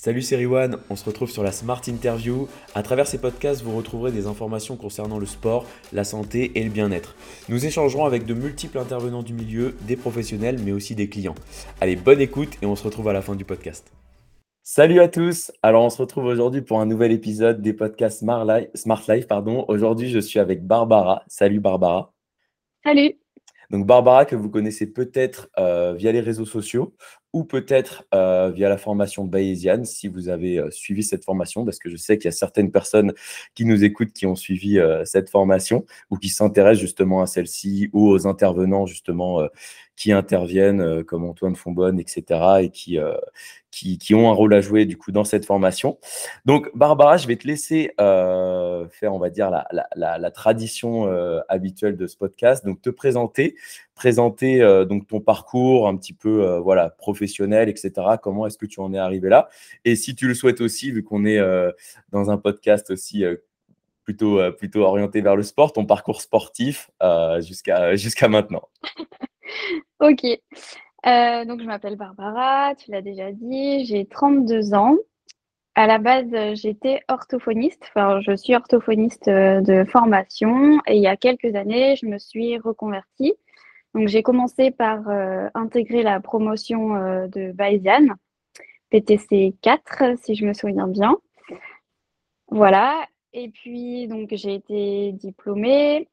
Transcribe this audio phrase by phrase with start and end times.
[0.00, 2.46] Salut c'est Riwan, on se retrouve sur la Smart Interview.
[2.76, 6.70] À travers ces podcasts, vous retrouverez des informations concernant le sport, la santé et le
[6.70, 7.16] bien-être.
[7.48, 11.34] Nous échangerons avec de multiples intervenants du milieu, des professionnels mais aussi des clients.
[11.80, 13.92] Allez, bonne écoute et on se retrouve à la fin du podcast.
[14.62, 15.50] Salut à tous.
[15.64, 18.68] Alors on se retrouve aujourd'hui pour un nouvel épisode des podcasts Smart Life.
[18.74, 19.64] Smart Life pardon.
[19.66, 21.24] Aujourd'hui, je suis avec Barbara.
[21.26, 22.14] Salut Barbara.
[22.84, 23.18] Salut.
[23.70, 26.94] Donc Barbara, que vous connaissez peut-être euh, via les réseaux sociaux
[27.34, 31.78] ou peut-être euh, via la formation bayésienne, si vous avez euh, suivi cette formation, parce
[31.78, 33.12] que je sais qu'il y a certaines personnes
[33.54, 38.08] qui nous écoutent qui ont suivi cette formation ou qui s'intéressent justement à celle-ci ou
[38.08, 39.46] aux intervenants justement
[39.98, 42.98] qui interviennent, comme Antoine Fonbonne, etc., et qui,
[43.70, 45.98] qui, ont un rôle à jouer du coup dans cette formation.
[46.44, 51.96] Donc Barbara, je vais te laisser euh, faire, on va dire, la, tradition euh, habituelle
[51.96, 53.56] de ce podcast, donc te présenter,
[53.94, 57.92] présenter euh, donc ton parcours un petit peu voilà professionnel, etc.
[58.22, 59.48] Comment est-ce que tu en es arrivé là?
[59.84, 61.40] Et si tu le souhaites aussi, vu qu'on est
[62.10, 63.24] dans un podcast aussi
[64.04, 66.90] plutôt, plutôt orienté vers le sport, ton parcours sportif
[67.40, 68.68] jusqu'à jusqu'à maintenant.
[70.00, 70.24] ok.
[71.06, 74.96] Euh, donc, je m'appelle Barbara, tu l'as déjà dit, j'ai 32 ans.
[75.74, 81.06] À la base, j'étais orthophoniste, enfin, je suis orthophoniste euh, de formation et il y
[81.06, 83.34] a quelques années, je me suis reconvertie.
[83.94, 86.94] Donc, j'ai commencé par euh, intégrer la promotion
[87.28, 88.08] de Bayesian,
[88.90, 91.16] PTC 4, si je me souviens bien.
[92.48, 93.06] Voilà.
[93.32, 96.08] Et puis, donc, j'ai été diplômée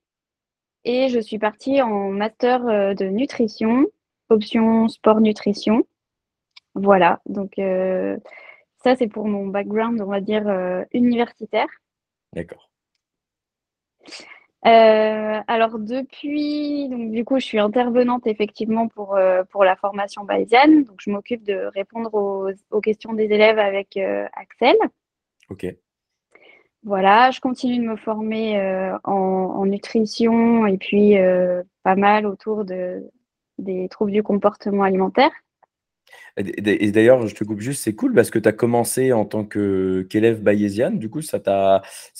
[0.85, 3.87] et je suis partie en master de nutrition
[4.29, 5.85] option sport nutrition.
[6.73, 8.17] Voilà, donc euh,
[8.83, 11.67] ça c'est pour mon background, on va dire, euh, universitaire.
[12.33, 12.69] D'accord.
[14.65, 19.17] Euh, alors depuis, donc du coup, je suis intervenante effectivement pour,
[19.51, 20.83] pour la formation bayésienne.
[20.83, 23.97] Donc je m'occupe de répondre aux, questions des élèves avec
[24.33, 24.75] Axel.
[25.49, 25.67] Ok.
[26.85, 28.59] Voilà, je continue de me former
[29.03, 31.15] en, en, nutrition et puis
[31.83, 33.03] pas mal autour de,
[33.57, 35.31] des troubles du comportement alimentaire.
[36.37, 39.45] Et d'ailleurs, je te coupe juste, c'est cool parce que tu as commencé en tant
[39.45, 40.99] qu'élève bayésienne.
[40.99, 41.39] Du coup, c'est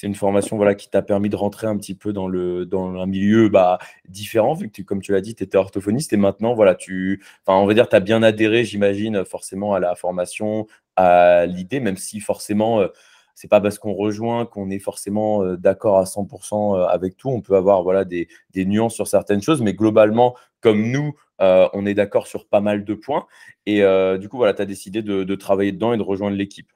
[0.04, 3.06] une formation voilà, qui t'a permis de rentrer un petit peu dans, le, dans un
[3.08, 3.78] milieu bah,
[4.08, 7.66] différent, vu que, comme tu l'as dit, tu étais orthophoniste et maintenant, voilà, tu, on
[7.66, 10.66] va dire, tu as bien adhéré, j'imagine, forcément à la formation,
[10.96, 12.88] à l'idée, même si forcément, euh,
[13.36, 17.30] c'est pas parce qu'on rejoint qu'on est forcément euh, d'accord à 100% euh, avec tout.
[17.30, 21.68] On peut avoir voilà, des, des, nuances sur certaines choses, mais globalement, comme nous, euh,
[21.74, 23.28] on est d'accord sur pas mal de points.
[23.66, 23.82] Et
[24.20, 26.72] du coup, voilà, tu as décidé de, travailler dedans et de rejoindre l'équipe.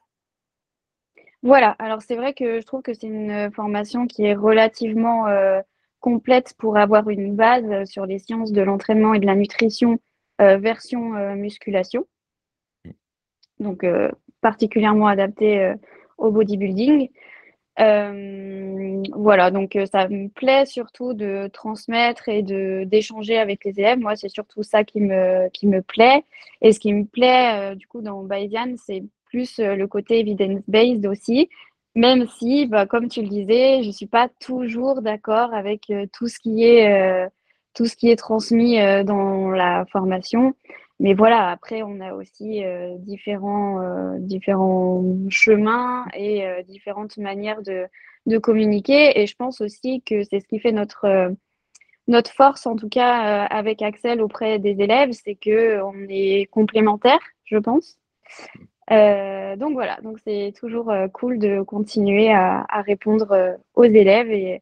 [1.42, 5.26] Voilà, alors c'est vrai que je trouve que c'est une formation qui est relativement
[6.02, 10.00] complète pour avoir une base sur les sciences de l'entraînement et de la nutrition
[10.40, 12.06] version musculation.
[12.84, 12.92] Mm.
[13.60, 13.86] Donc
[14.42, 15.74] particulièrement adapté
[16.20, 17.10] au bodybuilding.
[17.80, 23.80] Euh, voilà, donc euh, ça me plaît surtout de transmettre et de d'échanger avec les
[23.80, 24.00] élèves.
[24.00, 26.26] Moi, c'est surtout ça qui me, qui me plaît.
[26.62, 31.06] Et ce qui me plaît, euh, du coup, dans Bayesian, c'est plus le côté evidence-based
[31.08, 31.50] aussi.
[31.96, 36.28] Même si, bah, comme tu le disais, je ne suis pas toujours d'accord avec tout,
[36.28, 37.30] ce qui est,
[37.76, 40.56] tout ce qui est transmis dans la formation.
[41.00, 47.62] Mais voilà, après, on a aussi euh, différents, euh, différents chemins et euh, différentes manières
[47.62, 47.88] de,
[48.40, 49.20] communiquer.
[49.20, 51.34] Et je pense aussi que c'est ce qui fait notre,
[52.08, 57.58] notre force, en tout cas avec Axel auprès des élèves, c'est qu'on est complémentaires, je
[57.58, 57.98] pense.
[58.90, 64.62] donc voilà, donc c'est toujours cool de continuer à, à répondre aux élèves et,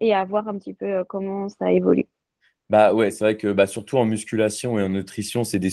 [0.00, 2.06] et à voir un petit peu comment ça évolue.
[2.68, 5.72] Bah ouais, c'est vrai que bah, surtout en musculation et en nutrition, c'est des,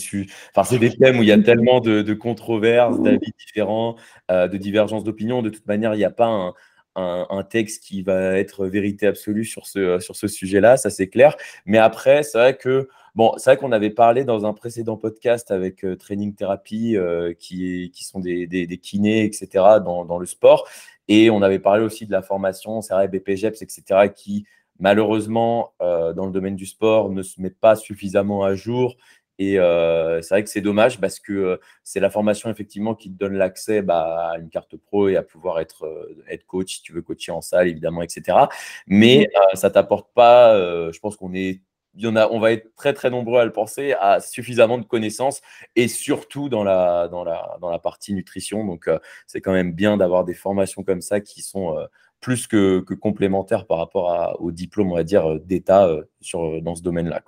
[0.56, 3.96] enfin, c'est des thèmes où il y a tellement de, controverses, d'avis différents,
[4.30, 5.42] euh, de divergences d'opinion.
[5.42, 6.54] De toute manière, il n'y a pas un,
[6.96, 11.36] un, texte qui va être vérité absolue sur ce, sur ce sujet-là, ça c'est clair.
[11.66, 15.52] Mais après, c'est vrai que bon, c'est vrai qu'on avait parlé dans un précédent podcast
[15.52, 19.48] avec euh, Training Therapy, euh, qui, qui sont des, des, des, kinés, etc.,
[19.84, 20.68] dans, dans le sport.
[21.07, 24.45] Et on avait parlé aussi de la formation, c'est vrai, BPGEPS, etc., qui
[24.80, 28.96] malheureusement, euh, dans le domaine du sport, ne se met pas suffisamment à jour.
[29.40, 33.12] Et euh, c'est vrai que c'est dommage parce que euh, c'est la formation effectivement qui
[33.12, 35.86] te donne l'accès bah, à une carte pro et à pouvoir être,
[36.28, 38.38] être coach si tu veux coacher en salle, évidemment, etc.
[38.86, 39.56] Mais mmh.
[39.56, 40.56] ça ne t'apporte pas,
[40.92, 41.62] je pense qu'on est
[41.96, 44.80] il y en a, on va être très très nombreux à le penser, à suffisamment
[44.80, 45.44] de connaissances
[45.76, 48.66] et surtout dans la, dans la, dans la partie nutrition.
[48.66, 48.90] Donc,
[49.28, 51.78] c'est quand même bien d'avoir des formations comme ça qui sont
[52.24, 56.62] plus que, complémentaire par rapport au diplôme, on va dire, euh, d'État euh, sur, euh,
[56.62, 57.22] dans ce domaine-là.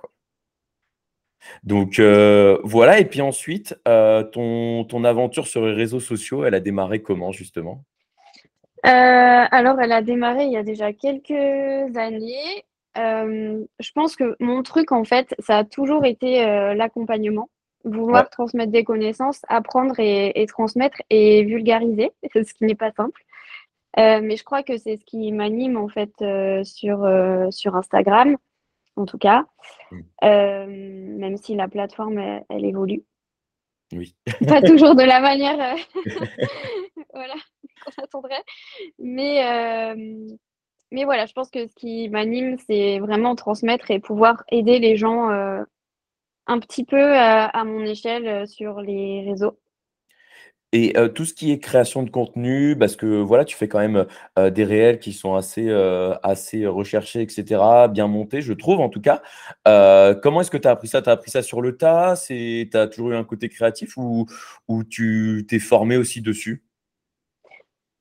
[1.62, 6.60] Donc euh, voilà et puis ensuite, ton ton aventure sur les réseaux sociaux, elle a
[6.60, 7.84] démarré comment justement?
[8.82, 12.64] Alors elle a démarré il y a déjà quelques années.
[12.96, 16.44] Je pense que mon truc en fait, ça a toujours été,
[16.74, 17.48] l'accompagnement.
[17.84, 17.92] Ouais.
[17.92, 23.22] Vouloir transmettre des connaissances, apprendre et et transmettre et vulgariser, ce qui n'est pas simple.
[23.98, 27.76] Heu, mais je crois que c'est ce qui m'anime en fait, heu, sur, heu, sur
[27.76, 28.36] Instagram,
[28.96, 29.44] en tout cas.
[30.22, 33.04] Même si la plateforme, elle elle évolue.
[33.92, 34.14] Oui.
[34.48, 35.76] Pas toujours de la manière,
[37.14, 37.34] voilà,
[37.84, 38.42] qu'on attendrait.
[38.98, 39.94] Mais,
[40.90, 44.96] mais voilà, je pense que ce qui m'anime, c'est vraiment transmettre et pouvoir aider les
[44.96, 45.28] gens,
[46.48, 49.58] un petit peu, à mon échelle, sur les réseaux.
[50.72, 54.04] Et tout ce qui est création de contenu, parce que voilà, tu fais quand même,
[54.36, 55.70] des réels qui sont assez,
[56.66, 59.22] recherchés et cetera, bien montés, je trouve en tout cas.
[60.22, 61.00] Comment est-ce que tu as appris ça?
[61.02, 62.14] Tu as appris ça sur le tas?
[62.26, 64.26] Tu as toujours eu un côté créatif ou
[64.68, 66.62] ou tu t'es formé aussi dessus?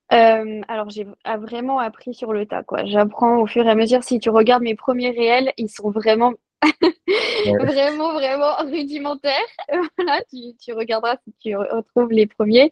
[0.10, 2.84] Alors j'ai v a vraiment appris sur le tas, quoi.
[2.86, 4.04] J'apprends au fur et à mesure.
[4.04, 6.34] Si tu regardes mes premiers réels, ils sont vraiment
[7.60, 9.34] Vraiment, vraiment rudimentaires.
[9.98, 12.72] Voilà, tu regarderas si tu re retrouves les premiers.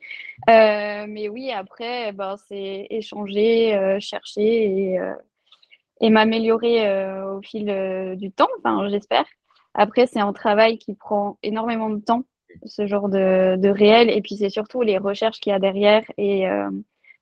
[0.50, 5.00] Heu, mais oui, après, ben, c'est échanger, heu, chercher et
[6.02, 6.86] et m'améliorer,
[7.24, 7.66] au fil,
[8.18, 9.26] du temps, enfin, j'espère.
[9.74, 12.24] Après, c'est un travail qui prend énormément de temps,
[12.66, 16.46] ce genre de réel et puis c'est surtout les recherches qu'il y a derrière et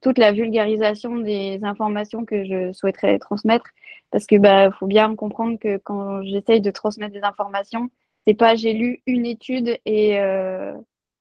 [0.02, 3.66] toute la vulgarisation des informations que je souhaiterais transmettre.
[4.12, 7.90] Parce que, bah, faut bien comprendre que quand j'essaye de transmettre des informations,
[8.28, 10.74] c'est pas j'ai lu une étude et heu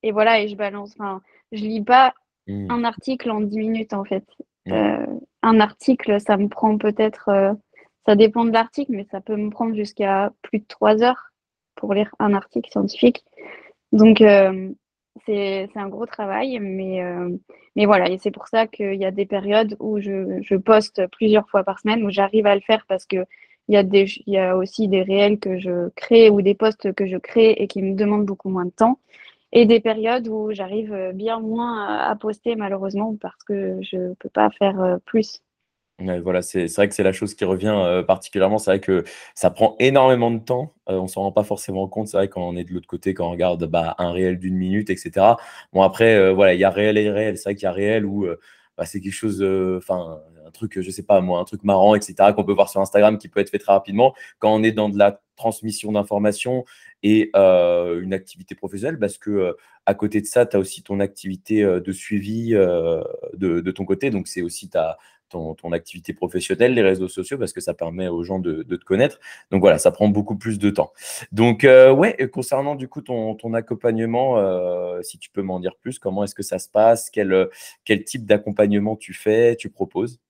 [0.02, 0.92] et voilà et je balance.
[0.98, 1.20] Enfin,
[1.52, 2.14] je lis pas
[2.48, 2.70] Mmh.
[2.70, 4.24] un article en 10 minutes, en fait.
[4.66, 4.72] Ouais.
[4.74, 5.06] Heu,
[5.42, 7.52] un article, ça me prend peut-être, heu,
[8.06, 11.30] ça dépend de l'article, mais ça peut me prendre jusqu'à plus de 3 heures
[11.76, 13.24] pour lire un article scientifique.
[13.92, 14.74] Donc hem,
[15.26, 17.38] c'est un gros travail, mais hem,
[17.76, 21.48] mais voilà et c'est pour ça qu'il y a des périodes où je poste plusieurs
[21.50, 23.24] fois par semaine, où j'arrive à le faire parce qu'il
[23.68, 27.06] y a il y a aussi des réels que je crée ou des posts que
[27.06, 28.98] je crée et qui me demandent beaucoup moins de temps
[29.52, 34.50] et des périodes où j'arrive, bien moins à poster malheureusement parce que je peux pas
[34.50, 35.40] faire, heu, plus.
[36.00, 38.56] Voilà, c'est vrai que c'est la chose qui revient, heu, particulièrement.
[38.58, 39.04] C'est vrai que
[39.34, 42.08] ça prend énormément de temps, heu, on s'en rend pas forcément compte.
[42.08, 44.56] C'est vrai quand on est de l'autre côté, quand on regarde, bah, un réel d'1
[44.56, 45.36] minute et cetera.
[45.74, 47.36] Bon après, heu, voilà, il y a réel et réel.
[47.36, 48.40] C'est vrai qu'il y a réel où, heu,
[48.78, 49.42] bah, c'est quelque chose,
[49.76, 52.70] enfin, un truc, je sais pas moi, un truc marrant et cetera, qu'on peut voir
[52.70, 54.14] sur Instagram qui peut être fait très rapidement.
[54.38, 56.64] Quand on est dans de la transmission d'informations
[57.02, 59.54] et une activité professionnelle parce que,
[59.86, 64.10] à côté de ça, tu as aussi ton activité, de suivi, de ton côté.
[64.10, 64.98] Donc c'est aussi ta
[65.30, 68.84] ton ton activité professionnelle, les réseaux sociaux, parce que ça permet aux gens de te
[68.84, 69.18] connaître.
[69.50, 70.92] Donc voilà, ça prend beaucoup plus de temps.
[71.32, 75.98] Donc heu, ouais, concernant du coup ton accompagnement, heu, si tu peux m'en dire plus,
[75.98, 77.08] comment est-ce que ça se passe?
[77.08, 77.48] Quel,
[77.84, 80.20] quel type d'accompagnement tu fais, tu proposes?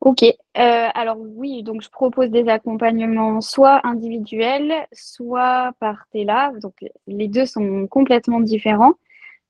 [0.00, 6.74] OK, alors oui, donc je propose des accompagnements soit individuels, soit par Tela, donc
[7.06, 8.94] les 2 sont complètement différents.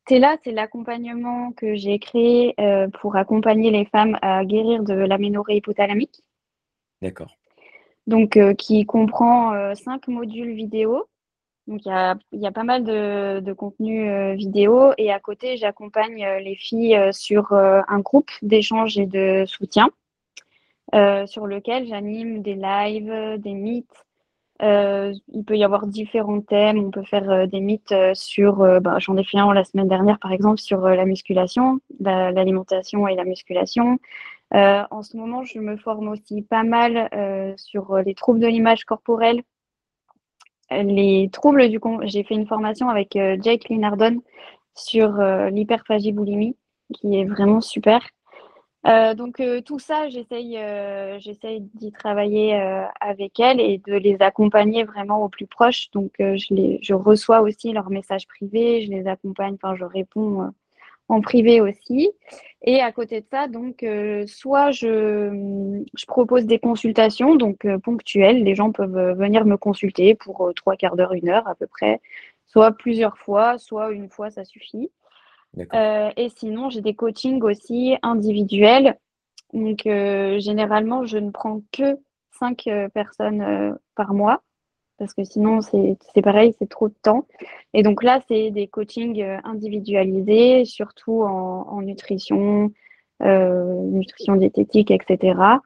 [0.07, 5.57] Tela, c'est l'accompagnement que j'ai créé, heu, pour accompagner les femmes à guérir de l'aménorrhée
[5.57, 6.23] hypothalamique.
[7.01, 7.35] D'accord.
[8.07, 11.07] Donc heu, qui comprend, heu, 5 modules vidéo.
[11.67, 15.19] Donc il y a il y a pas mal de de contenu, vidéo et à
[15.21, 19.89] côté, j'accompagne, les filles, sur, un groupe d'échange et de soutien,
[20.93, 23.87] sur lequel j'anime des lives, des meets.
[24.63, 26.79] Heu, il peut y avoir différents thèmes.
[26.79, 29.89] On peut faire, heu, des meets, heu, sur, bah, j'en ai fait un la semaine
[29.89, 33.99] dernière, par exemple, sur, la musculation, la l'alimentation et la musculation.
[34.53, 37.09] En ce moment, je me forme aussi pas mal,
[37.59, 39.43] sur, les troubles de l'image corporelle.
[40.71, 44.23] Les troubles du com j'ai fait une formation avec, Jake Linardon
[44.75, 46.57] sur, heu, l'hyperphagie-boulimie,
[46.95, 48.01] qui est vraiment super.
[48.87, 52.55] Heu, donc heu, tout ça, j'essaye, heu, j'essaye d'y travailler,
[53.01, 55.91] avec elles et de les accompagner vraiment au plus proche.
[55.93, 60.51] Donc je les je reçois aussi leurs messages privés, je les accompagne, enfin je réponds,
[61.09, 62.11] en privé aussi
[62.63, 63.85] et à côté de ça, donc
[64.29, 68.45] soit je, mmh, je propose des consultations donc ponctuelles.
[68.45, 72.01] Les gens peuvent, venir me consulter pour, heu, 3/4 d'heure, 1 heure à peu près,
[72.49, 74.91] soit plusieurs fois, soit 1 fois, ça suffit.
[75.75, 78.99] Heu et sinon, j'ai des coachings aussi individuels.
[79.53, 81.99] Donc heu, généralement, je ne prends que
[82.39, 84.43] 5, heu, personnes, par mois
[84.99, 87.27] parce que sinon c'est pareil, c'est trop de temps
[87.75, 92.71] et donc là, c'est des coachings, individualisés, surtout en nutrition,
[93.21, 95.61] nutrition diététique et cetera.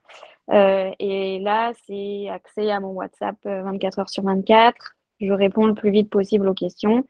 [0.52, 4.96] Heu et là, c'est accès à mon WhatsApp, heu, 24 heures sur 24.
[5.20, 7.04] je réponds le plus vite possible aux questions.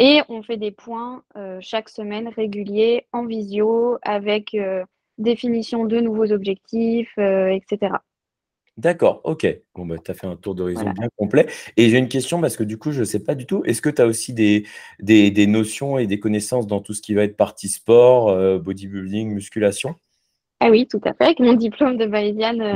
[0.00, 1.22] Et on fait des points
[1.60, 4.56] chaque semaine réguliers en visio avec
[5.18, 7.98] définition de nouveaux objectifs, etc.
[8.80, 9.46] D'accord, ok.
[9.74, 11.46] Bon, bah, tu as fait un tour d'horizon bien complet.
[11.76, 13.62] Et j'ai une question parce que du coup, je ne sais pas du tout.
[13.66, 14.64] Est-ce que tu as aussi des,
[15.00, 19.34] des, notions et des connaissances dans tout ce qui va être partie sport, euh, bodybuilding,
[19.34, 19.96] musculation?
[20.60, 21.24] Ah oui, tout à fait.
[21.24, 22.74] Avec mon diplôme de euh,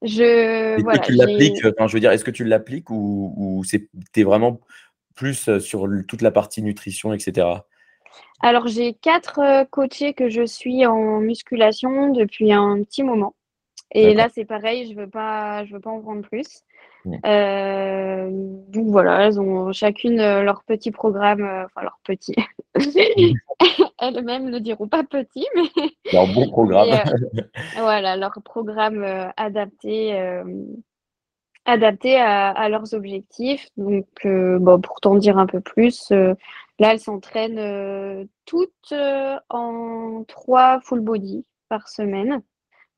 [0.00, 0.80] je.
[0.80, 4.58] Voilà, tu l'appliques, je veux dire, est-ce que tu l'appliques ou, ou tu es vraiment
[5.22, 7.46] plus euh, sur toute la partie nutrition, etc.
[8.40, 13.36] Alors, j'ai quatre coachés que je suis en musculation depuis un petit moment.
[13.92, 16.64] Et là, c'est pareil, je veux pas, je veux pas en prendre plus.
[17.24, 22.34] Euh, donc voilà, elles ont chacune euh, leur petit programme, euh, enfin leur petit.
[24.00, 26.98] Elles-mêmes ne diront pas petit, mais leur bon programme.
[27.76, 29.04] voilà, leur programme
[29.36, 30.42] adapté,
[31.64, 33.68] adapté à, leurs objectifs.
[33.76, 38.94] Donc, bon, pour t'en dire un peu plus, là, elles s'entraînent toutes
[39.48, 42.42] en trois full body par semaine.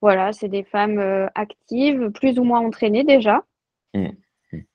[0.04, 3.42] Voilà, c'est des femmes euh, actives, plus ou moins entraînées déjà.
[3.94, 4.08] Mmh.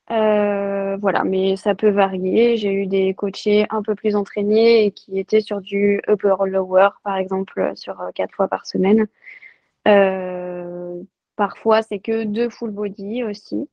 [0.10, 2.58] Euh, voilà, mais ça peut varier.
[2.58, 6.90] J'ai eu des coachés un peu plus entraînés et qui étaient sur du upper lower,
[7.04, 9.06] par exemple, sur euh, quatre fois par semaine.
[11.36, 13.70] parfois, c'est que deux full body aussi,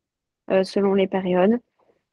[0.49, 1.59] selon les périodes.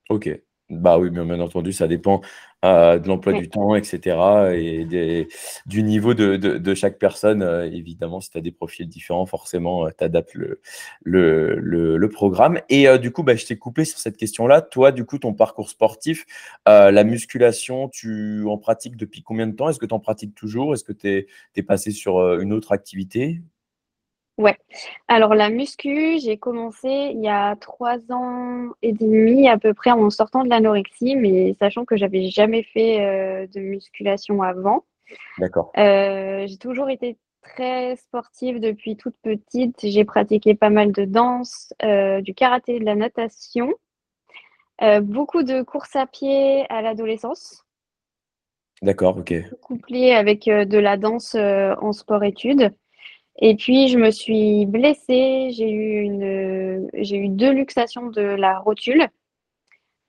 [0.10, 0.30] Ok.
[0.70, 2.22] Bah oui, bien entendu, ça dépend
[2.64, 4.18] euh, de l'emploi du temps, etc.
[4.56, 5.28] et
[5.66, 7.44] du niveau de, chaque personne.
[7.44, 10.60] Euh, évidemment, si tu as des profils différents, forcément, euh, tu adaptes le,
[11.04, 12.60] le, programme.
[12.70, 14.62] Et du coup, bah, je t'ai coupé sur cette question-là.
[14.62, 16.26] Toi, du coup, ton parcours sportif,
[16.66, 19.70] la musculation, tu en pratiques depuis combien de temps?
[19.70, 20.74] Est-ce que tu en pratiques toujours?
[20.74, 23.42] Est-ce que tu es, passé sur une autre activité?
[24.38, 24.58] Ouais.
[25.08, 29.92] Alors la muscu, j'ai commencé il y a trois ans et demi à peu près
[29.92, 34.86] en sortant de l'anorexie, mais sachant que j'avais jamais fait euh, de musculation avant.
[35.38, 35.72] D'accord.
[35.78, 39.80] Euh, j'ai toujours été très sportive depuis toute petite.
[39.84, 43.72] J'ai pratiqué pas mal de danse, euh, du karaté, de la natation,
[45.02, 47.64] beaucoup de courses à pied à l'adolescence.
[48.82, 49.34] D'accord, ok.
[49.62, 52.74] Couplé avec de la danse en sport-études.
[53.40, 55.50] Et puis, je me suis blessée.
[55.52, 59.08] J'ai eu, une, j'ai eu deux luxations de la rotule.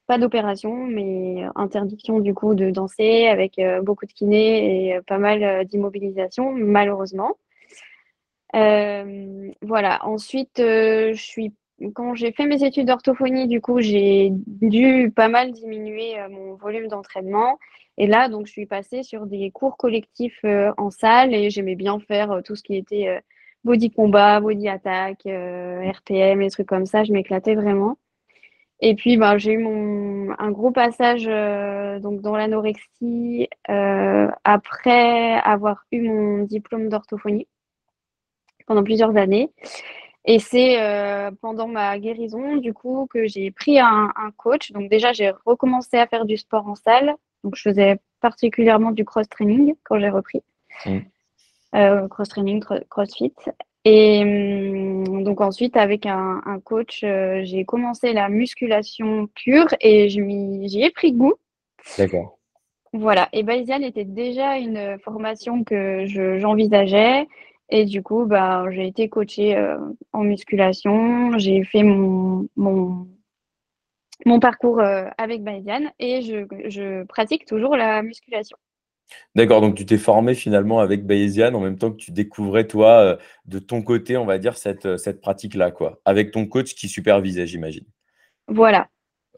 [0.07, 5.03] Pas d'opération, mais interdiction du coup de danser avec euh, beaucoup de kiné et euh,
[5.03, 7.37] pas mal euh, d'immobilisation, malheureusement.
[8.53, 10.05] voilà.
[10.05, 11.55] Ensuite, je suis
[11.95, 16.87] quand j'ai fait mes études d'orthophonie, du coup, j'ai dû pas mal diminuer mon volume
[16.89, 17.59] d'entraînement.
[17.97, 21.77] Et là, donc, je suis passée sur des cours collectifs euh, en salle et j'aimais
[21.77, 23.21] bien faire euh, tout ce qui était euh,
[23.63, 27.05] body combat, body attack, RPM, les trucs comme ça.
[27.05, 27.99] Je m'éclatais vraiment.
[28.81, 31.25] Et puis, ben, j'ai eu mon, un gros passage
[32.03, 37.47] donc dans l'anorexie après avoir eu mon diplôme d'orthophonie
[38.67, 39.51] pendant plusieurs années.
[40.27, 40.77] Et c'est
[41.41, 44.73] pendant ma guérison, du coup, que j'ai pris un coach.
[44.73, 49.05] Donc déjà, j'ai recommencé à faire du sport en salle donc, je faisais particulièrement du
[49.05, 50.43] cross-training quand j'ai repris.
[50.87, 50.99] Mm.
[51.77, 53.35] Euh, cross-training, crossfit.
[53.85, 60.83] Et hum, donc ensuite, avec un, coach, euh, j'ai commencé la musculation pure et j'y
[60.83, 61.35] ai pris goût.
[61.99, 62.39] D'accord.
[62.95, 63.29] Voilà.
[63.33, 67.29] Et Bayesian était déjà une formation que j'envisageais.
[67.69, 69.77] et du coup, bah, j'ai été coachée euh,
[70.13, 71.37] en musculation.
[71.39, 73.07] J'ai fait mon, mon
[74.25, 78.57] mon parcours euh, avec Bayesian et je, pratique toujours la musculation.
[79.35, 83.01] D'accord, donc tu t'es formé finalement avec Bayesian en même temps que tu découvrais toi
[83.01, 86.75] euh, de ton côté, on va dire, cette, euh, cette pratique-là, quoi, avec ton coach
[86.75, 87.85] qui supervisait, j'imagine.
[88.49, 88.89] Voilà.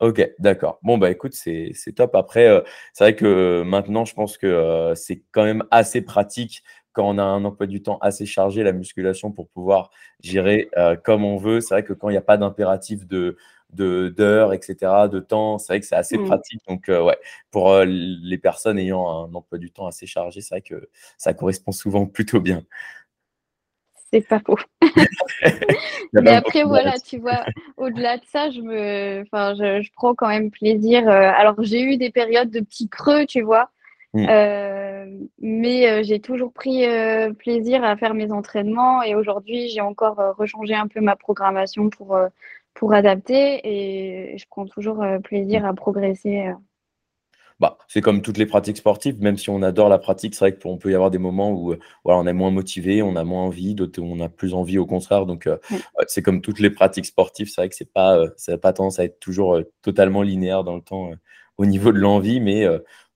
[0.01, 0.79] Ok, d'accord.
[0.83, 2.15] Bon, bah écoute, c'est top.
[2.15, 2.63] Après,
[2.93, 6.63] c'est vrai que maintenant, je pense que c'est quand même assez pratique
[6.97, 9.91] quand on a un emploi du temps assez chargé, la musculation, pour pouvoir
[10.23, 10.71] gérer
[11.05, 11.61] comme on veut.
[11.61, 13.37] C'est vrai que quand il n'y a pas d'impératif de,
[13.77, 14.77] d'heures, etc.,
[15.11, 15.59] de temps.
[15.59, 16.27] C'est vrai que c'est assez mmh.
[16.27, 16.61] pratique.
[16.69, 17.19] Donc, euh, ouais,
[17.51, 20.89] pour euh, les personnes ayant un emploi du temps assez chargé, c'est vrai que
[21.19, 22.63] ça correspond souvent plutôt bien.
[24.13, 24.59] C'est pas faux.
[26.13, 27.45] Mais après, voilà, tu vois,
[27.77, 31.09] au-delà de ça, je me, je, prends quand même plaisir.
[31.09, 33.71] Euh, alors, j'ai eu des périodes de petits creux, tu vois.
[34.17, 35.29] Mmh.
[35.41, 36.87] mais j'ai toujours pris
[37.39, 42.17] plaisir à faire mes entraînements et aujourd'hui j'ai encore rechangé un peu ma programmation pour
[42.77, 46.47] pour adapter et je prends toujours euh, plaisir à progresser.
[46.49, 46.53] Euh.
[47.59, 50.59] Bah, c'est comme toutes les pratiques sportives, même si on adore la pratique, c'est vrai
[50.59, 53.45] qu'on peut y avoir des moments où, voilà, on est moins motivé, on a moins
[53.45, 55.49] envie, d'autres où on a plus envie au contraire donc
[56.07, 58.99] c'est comme toutes les pratiques sportives, c'est vrai que c'est pas, ça a pas tendance
[58.99, 61.13] à être toujours, totalement linéaire dans le temps,
[61.57, 62.67] au niveau de l'envie mais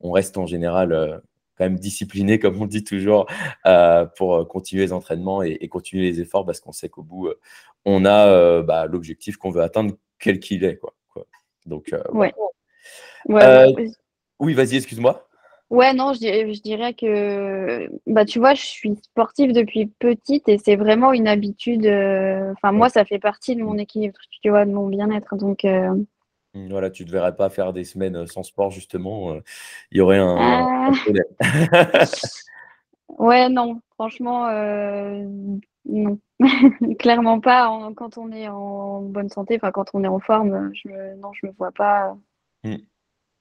[0.00, 1.20] on reste en général, heu,
[1.56, 3.26] quand même discipliné comme on dit toujours,
[3.66, 7.02] heu, pour, heu, continuer les entraînements et et continuer les efforts parce qu'on sait qu'au
[7.02, 7.28] bout,
[7.84, 11.26] on a, bah, l'objectif qu'on veut atteindre quel qu'il est quoi quoi
[11.66, 12.12] donc voilà.
[12.12, 12.34] Ouais.
[13.28, 13.92] Ouais, oui.
[14.38, 15.26] oui, vas-y, excuse-moi.
[15.68, 20.48] Ouais, non, je dirais je dirais que, bah, tu vois, je suis sportive depuis petite
[20.48, 21.86] et c'est vraiment une habitude,
[22.52, 24.64] enfin moi, ça fait partie de mon équilibre, tu vois?
[24.64, 25.64] De mon bien-être donc
[26.54, 29.34] voilà, tu te verrais pas faire des semaines, sans sport justement,
[29.92, 30.92] il y aurait un un Ah!
[31.02, 31.24] problème.
[33.18, 34.48] Ouais, non, franchement,
[35.86, 36.18] non.
[36.98, 40.72] Clairement pas en quand on est en bonne santé, enfin quand on est en forme,
[40.74, 42.16] je me non, je me vois pas
[42.64, 42.76] Mmh.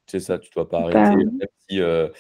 [0.10, 2.12] C'est ça, tu dois pas pas arrêter, même si, heu,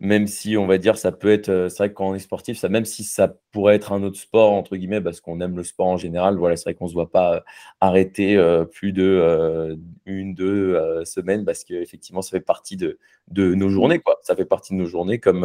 [0.00, 2.18] même si on va dire ça peut être, heu, c'est vrai que quand on est
[2.18, 5.56] sportif, ça même si ça pourrait être un autre sport entre guillemets parce qu'on aime
[5.56, 7.40] le sport en général, voilà, c'est vrai qu'on se voit pas, heu,
[7.80, 8.36] arrêter,
[8.72, 13.70] plus de, heu, 1-2, heu, semaines parce qu'effectivement ça fait partie de de nos Mmh.
[13.70, 14.18] journées, quoi.
[14.22, 15.44] Ça fait partie de nos journées comme,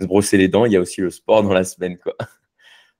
[0.00, 2.14] se brosser les dents, il y a aussi le sport dans la semaine, quoi.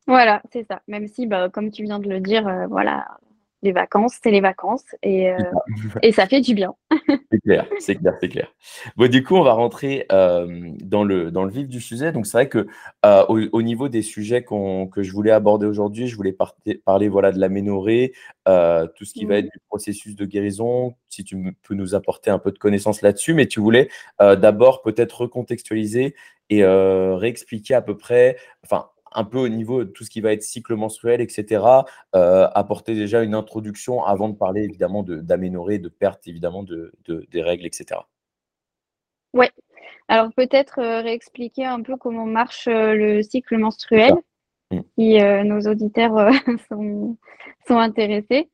[0.07, 0.83] Voilà, c'est ça.
[0.87, 3.07] Même si, bah, comme tu viens de le dire, voilà,
[3.62, 5.28] les vacances, c'est les vacances et
[6.02, 6.75] et ça fait du bien.
[7.32, 8.54] C'est clair, c'est clair, c'est clair.
[8.96, 12.12] Bon, du coup, on va rentrer, hem, dans le dans le vif du sujet.
[12.12, 12.58] Donc c'est vrai que,
[13.04, 16.37] heu, au au niveau des sujets que je voulais aborder aujourd'hui, je voulais
[16.85, 18.12] parler, voilà, de l'aménorrhée,
[18.49, 21.94] heu, tout ce qui va Mmh être du processus de guérison, si tu peux nous
[21.94, 23.35] apporter un peu de connaissances là-dessus.
[23.35, 23.88] Mais tu voulais,
[24.23, 26.14] heu, d'abord peut-être recontextualiser
[26.49, 30.32] et réexpliquer à peu près, enfin, un peu au niveau de tout ce qui va
[30.32, 35.16] être cycle menstruel et cetera, heu, apporter déjà une introduction avant de parler évidemment de
[35.16, 38.08] d'aménorrhée, de perte évidemment de de des règles et cetera.
[39.32, 39.50] Ouais.
[40.08, 44.14] Alors peut-être, heu, réexpliquer un peu comment marche, heu, le cycle menstruel.
[44.73, 44.80] Mmh.
[44.99, 46.30] si, heu, nos auditeurs,
[46.68, 47.16] sont
[47.66, 48.49] sont intéressés.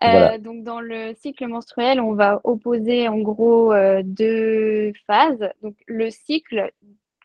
[0.00, 0.38] Voilà.
[0.38, 5.48] Donc dans le cycle menstruel, on va opposer en gros, heu, 2 phases.
[5.62, 6.70] Donc le cycle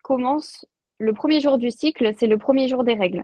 [0.04, 0.66] commence
[1.02, 3.24] le 1er jour du cycle, c'est le 1er jour des règles.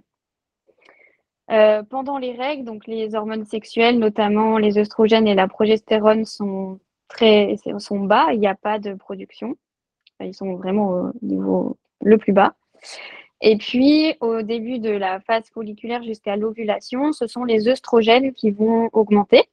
[1.52, 6.80] Heu, pendant les règles, donc les hormones sexuelles, notamment les œstrogènes et la progestérone sont
[7.08, 9.56] très sont bas, il y a pas de production.
[10.20, 12.56] Ils sont vraiment au niveau le plus bas
[13.42, 18.50] et puis au début de la phase folliculaire jusqu'à l'ovulation, ce sont les œstrogènes qui
[18.50, 19.48] vont augmenter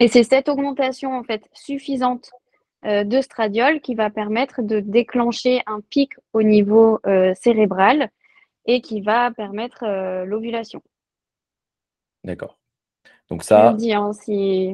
[0.00, 2.30] et c'est cette augmentation, en fait, suffisante,
[2.86, 8.10] heu, d'œstradiol qui va permettre de déclencher un pic au niveau, heu, cérébral
[8.66, 10.82] et qui va permettre, heu, l'ovulation.
[12.24, 12.59] D'accord.
[13.30, 13.92] Donc ça si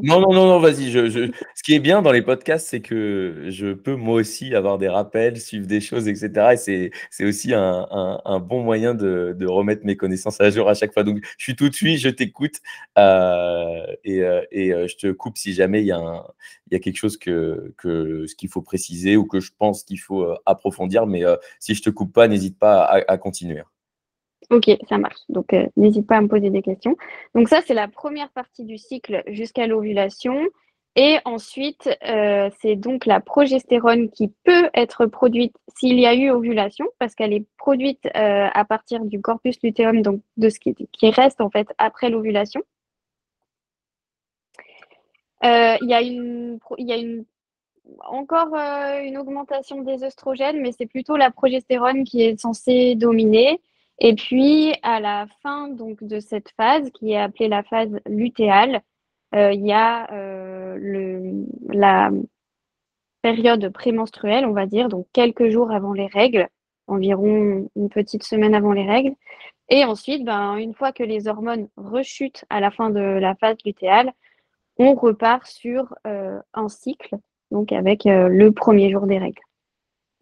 [0.02, 2.80] non, non, non, non, vas-y, je je ce qui est bien dans les podcasts, c'est
[2.82, 6.90] que je peux moi aussi avoir des rappels, suivre des choses et cetera et c'est
[7.10, 10.74] c'est aussi un un un bon moyen de de remettre mes connaissances à jour à
[10.74, 11.04] chaque fois.
[11.04, 12.56] Donc je suis tout oui, je t'écoute,
[12.98, 16.24] heu et heu et heu, je te coupe si jamais il y a un
[16.70, 19.84] il y a quelque chose que que ce qu'il faut préciser ou que je pense
[19.84, 21.22] qu'il faut, heu, approfondir mais
[21.60, 23.62] si je te coupe pas, n'hésite pas à à continuer.
[24.50, 25.20] OK, ça marche.
[25.28, 26.96] Donc heu, n'hésite pas à me poser des questions.
[27.34, 30.40] Donc ça, c'est la 1re partie du cycle jusqu'à l'ovulation
[30.98, 36.30] et ensuite, heu, c'est donc la progestérone qui peut être produite s'il y a eu
[36.30, 41.10] ovulation parce qu'elle est produite, heu, à partir du corpus luteum, donc de ce qui
[41.10, 42.62] reste, en fait, après l'ovulation.
[45.42, 47.24] Il y a y a une
[48.08, 53.60] encore, une augmentation des œstrogènes, mais c'est plutôt la progestérone qui est censée dominer
[53.98, 58.82] et puis à la fin donc de cette phase, qui est appelée la phase lutéale,
[59.34, 60.06] heu, il y a,
[60.76, 62.10] le la
[63.22, 66.48] période prémenstruelle, on va dire, donc quelques jours avant les règles,
[66.88, 69.14] environ une petite semaine avant les règles
[69.70, 73.56] et ensuite, ben, une fois que les hormones rechutent à la fin de la phase
[73.64, 74.12] lutéale,
[74.78, 77.16] on repart sur, heu, un cycle,
[77.52, 79.42] donc avec, le 1er jour des règles.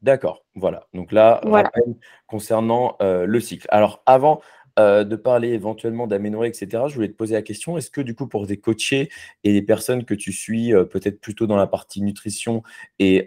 [0.04, 0.86] D'accord, voilà.
[0.92, 1.70] Donc là, Voilà.
[1.74, 1.94] rappel
[2.26, 3.66] concernant, heu, le cycle.
[3.70, 4.42] Alors avant,
[4.78, 8.02] heu, de parler éventuellement d'aménorrhée et cetera, je voulais te poser la question, est-ce que
[8.02, 9.08] du coup pour des coachés
[9.44, 12.62] et les personnes que tu suis, heu, peut-être plutôt dans la partie nutrition
[12.98, 13.26] et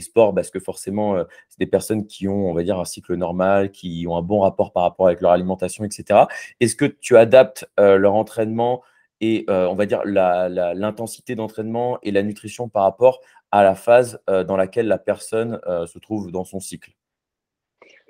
[0.00, 1.16] sport, parce que forcément,
[1.48, 4.38] c'est des personnes qui ont, on va dire, un cycle normal, qui ont un bon
[4.42, 6.28] rapport par rapport avec leur alimentation et cetera.
[6.60, 8.84] Est-ce que tu adaptes, leur entraînement
[9.22, 13.20] et on va dire l'intensité d'entraînement et la nutrition par rapport
[13.56, 16.92] à la phase, heu, dans laquelle la personne, heu, se trouve dans son cycle?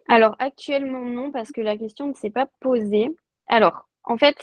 [0.09, 3.11] Alors actuellement non, parce que la question ne s'est pas posée.
[3.49, 4.37] Alors, en fait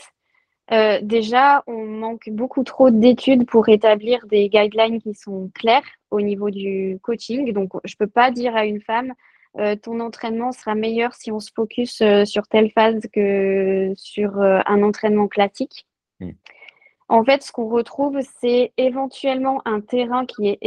[0.72, 6.20] Euh, déjà, on manque beaucoup trop d'études pour établir des guidelines qui sont clairs au
[6.20, 7.52] niveau du coaching.
[7.52, 9.12] Donc, je ne peux pas dire à une femme,
[9.58, 14.40] euh, ton entraînement sera meilleur si on se focus euh, sur telle phase que sur
[14.40, 15.86] un entraînement classique.
[16.20, 16.30] Mm.
[17.08, 20.58] En fait, ce qu'on retrouve, c'est éventuellement un terrain qui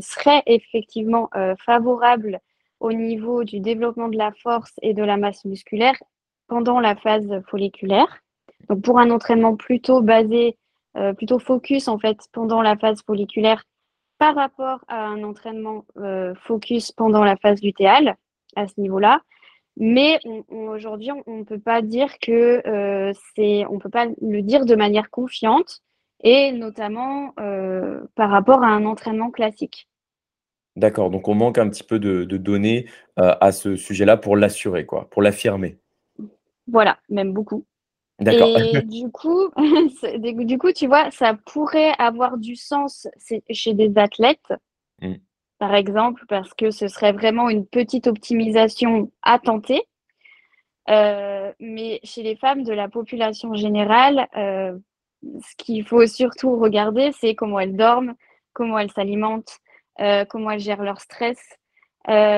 [0.00, 1.30] serait effectivement
[1.64, 2.40] favorable
[2.80, 5.96] au niveau du développement de la force et de la masse musculaire
[6.48, 8.08] pendant la phase folliculaire.
[8.68, 10.56] Donc pour un entraînement plutôt basé,
[10.96, 13.62] euh, plutôt focus en fait pendant la phase folliculaire
[14.18, 18.16] par rapport à un entraînement euh, focus pendant la phase lutéale
[18.56, 19.20] à ce niveau-là.
[19.80, 24.66] Mais aujourd'hui, on ne peut pas dire que euh, c'est, on peut pas le dire
[24.66, 25.82] de manière confiante
[26.24, 27.32] et notamment
[28.16, 29.88] par rapport à un entraînement classique.
[30.74, 32.86] D'accord, donc on manque un petit peu de, de données
[33.16, 35.78] à ce sujet-là pour l'assurer, quoi, pour l'affirmer.
[36.66, 37.64] Voilà, même beaucoup.
[38.20, 38.48] D'accord.
[38.58, 39.50] Et du coup,
[40.44, 43.08] du coup, tu vois, ça pourrait avoir du sens
[43.50, 44.52] chez des athlètes,
[45.00, 45.14] mmh.
[45.58, 49.82] Par exemple, parce que ce serait vraiment une petite optimisation à tenter.
[50.88, 54.78] Euh, mais chez les femmes de la population générale, euh,
[55.22, 58.14] ce qu'il faut surtout regarder, c'est comment elles dorment,
[58.52, 59.58] comment elles s'alimentent,
[60.00, 61.38] euh, comment elles gèrent leur stress,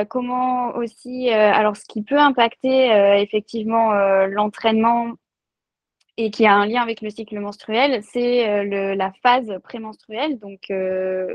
[0.08, 2.88] comment aussi, alors ce qui peut impacter
[3.22, 3.92] effectivement
[4.26, 5.12] l'entraînement
[6.20, 10.70] et qui a un lien avec le cycle menstruel, c'est euh, la phase prémenstruelle, donc
[10.70, 11.34] euh,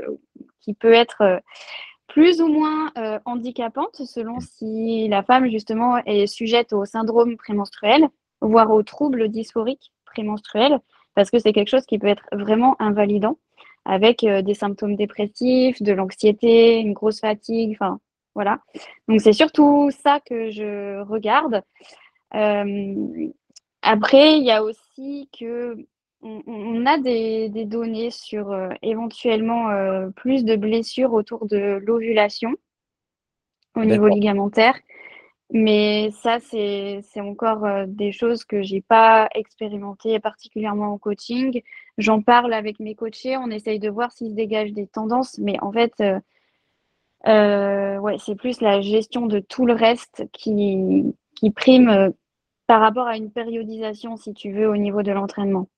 [0.60, 1.38] qui peut être euh,
[2.06, 2.92] plus ou moins
[3.24, 8.06] handicapante selon si la femme justement est sujette au syndrome prémenstruel,
[8.40, 10.78] voire aux troubles dysphoriques prémenstruels,
[11.14, 13.38] parce que c'est quelque chose qui peut être vraiment invalidant,
[13.84, 17.98] avec des symptômes dépressifs, de l'anxiété, une grosse fatigue, enfin
[18.34, 18.60] voilà.
[19.08, 21.62] Donc c'est surtout ça que je regarde.
[23.88, 25.76] Après, il y a aussi que
[26.20, 32.50] on, a des, données sur euh, éventuellement euh, plus de blessures autour de l'ovulation
[33.76, 34.74] au niveau ligamentaire.
[35.52, 41.62] Mais ça, c'est encore euh, des choses que j'ai pas expérimentées particulièrement en coaching.
[41.96, 45.60] J'en parle avec mes coachés, on essaye de voir s'il se dégage des tendances, mais
[45.62, 45.94] en fait,
[47.24, 52.12] ouais, c'est plus la gestion de tout le reste qui, qui prime
[52.66, 55.68] par rapport à une périodisation, si tu veux, au niveau de l'entraînement.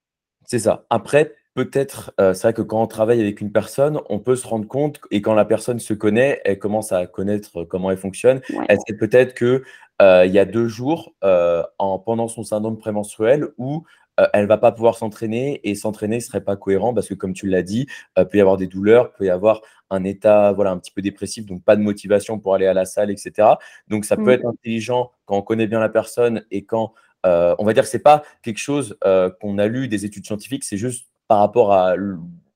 [0.45, 0.87] C'est ça.
[0.91, 4.47] Après, peut-être, euh, c'est vrai que quand on travaille avec une personne, on peut se
[4.47, 8.41] rendre compte, et quand la personne se connaît, elle commence à connaître comment elle fonctionne,
[8.69, 9.63] elle sait peut-être qu'il
[10.01, 13.85] euh, y a deux jours, euh, en, pendant son syndrome prémenstruel, où
[14.33, 17.33] elle ne va pas pouvoir s'entraîner et s'entraîner ne serait pas cohérent parce que, comme
[17.33, 20.71] tu l'as dit, il peut y avoir des douleurs, peut y avoir un état voilà,
[20.71, 23.49] un petit peu dépressif, donc pas de motivation pour aller à la salle, etc.
[23.89, 24.31] Donc ça peut mmh.
[24.31, 26.93] être intelligent quand on connaît bien la personne et quand,
[27.27, 30.05] euh, on va dire que ce n'est pas quelque chose euh, qu'on a lu des
[30.05, 31.95] études scientifiques, c'est juste par rapport à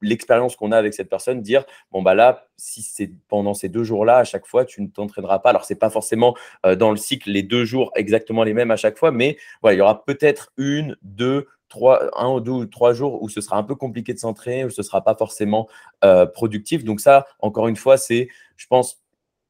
[0.03, 3.85] l'expérience qu'on a avec cette personne, dire bon bah là, si c'est pendant ces deux
[3.85, 5.51] jours-là, à chaque fois, tu ne t'entraîneras pas.
[5.51, 6.37] Alors c'est pas forcément
[6.67, 9.75] euh, dans le cycle les deux jours exactement les mêmes à chaque fois, mais voilà,
[9.75, 13.41] il y aura peut-être une, deux, trois, un ou deux ou trois jours où ce
[13.41, 15.69] sera un peu compliqué de s'entraîner, où ce sera pas forcément
[16.05, 16.85] euh, productif.
[16.85, 19.02] Donc ça, encore une fois, c'est, je pense,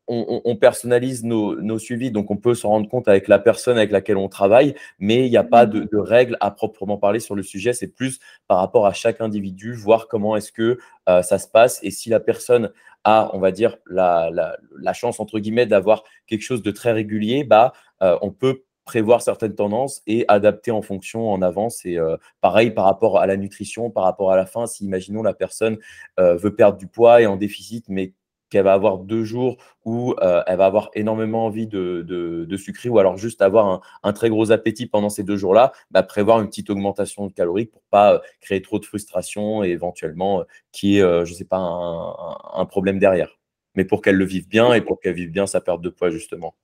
[0.09, 4.17] on, personnalise nos, suivis, donc on peut se rendre compte avec la personne avec laquelle
[4.17, 7.73] on travaille, mais il n'y a pas de, règles à proprement parler sur le sujet.
[7.73, 11.79] C'est plus par rapport à chaque individu, voir comment est-ce que euh, ça se passe
[11.83, 12.73] et si la personne
[13.05, 14.57] a, on va dire, la,
[14.93, 19.55] chance, entre guillemets, d'avoir quelque chose de très régulier, bah, euh, on peut prévoir certaines
[19.55, 21.85] tendances et adapter en fonction en avance.
[21.85, 25.23] Et euh, pareil par rapport à la nutrition, par rapport à la faim, si imaginons
[25.23, 25.79] la personne
[26.19, 28.13] veut perdre du poids et en déficit, mais
[28.53, 32.91] qu'elle va avoir deux jours où euh, elle va avoir énormément envie de, de, sucrer
[32.91, 36.49] ou alors juste avoir un, très gros appétit pendant ces deux jours-là, bah, prévoir une
[36.49, 40.91] petite augmentation de calories pour pas euh, créer trop de frustration et éventuellement euh, qu'il
[40.91, 43.39] y ait, je ne sais pas, un, problème derrière.
[43.75, 46.11] Mais pour qu'elle le vive bien et pour qu'elle vive bien sa perte de poids,
[46.11, 46.55] justement.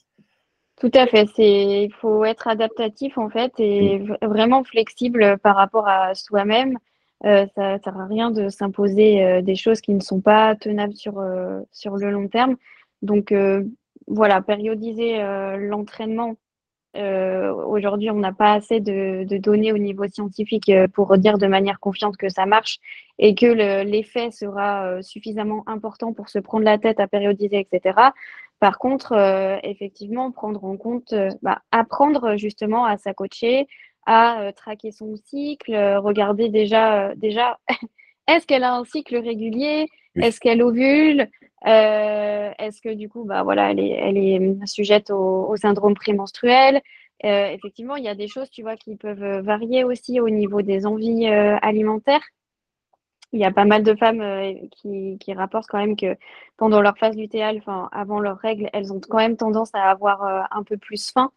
[0.79, 1.27] Tout à fait.
[1.39, 6.79] Il faut être adaptatif en fait et vraiment flexible par rapport à soi-même.
[7.25, 10.55] Euh, ça ne sert à rien de s'imposer euh, des choses qui ne sont pas
[10.55, 12.57] tenables sur, euh, sur le long terme.
[13.03, 13.33] Donc
[14.09, 15.19] voilà, périodiser
[15.59, 16.35] l'entraînement.
[16.97, 22.17] Aujourd'hui, on n'a pas assez de, données au niveau scientifique pour dire de manière confiante
[22.17, 22.81] que ça marche
[23.21, 23.47] et que
[23.85, 28.01] l'effet sera suffisamment important pour se prendre la tête à périodiser, etc.
[28.59, 29.13] Par contre,
[29.63, 33.69] effectivement, prendre en compte, bah, apprendre justement à s'accocher,
[34.07, 37.59] à euh, traquer son cycle, euh, regarder déjà, euh, déjà
[38.27, 39.89] est-ce qu'elle a un cycle régulier?
[40.17, 41.29] Est-ce qu'elle ovule?
[41.65, 46.81] Est-ce que du coup, bah, voilà, elle est, elle est sujette au, syndrome prémenstruel?
[47.23, 50.87] Effectivement, il y a des choses, tu vois, qui peuvent varier aussi au niveau des
[50.87, 52.23] envies alimentaires.
[53.33, 54.23] Il y a pas mal de femmes
[54.73, 56.17] qui, qui, rapportent quand même que
[56.57, 60.65] pendant leur phase lutéale, avant leurs règles, elles ont quand même tendance à avoir un
[60.65, 61.31] peu plus faim.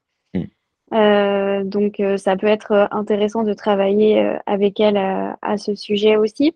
[0.91, 1.63] Mmh.
[1.69, 6.53] donc ça peut être intéressant de travailler avec elles à ce sujet aussi.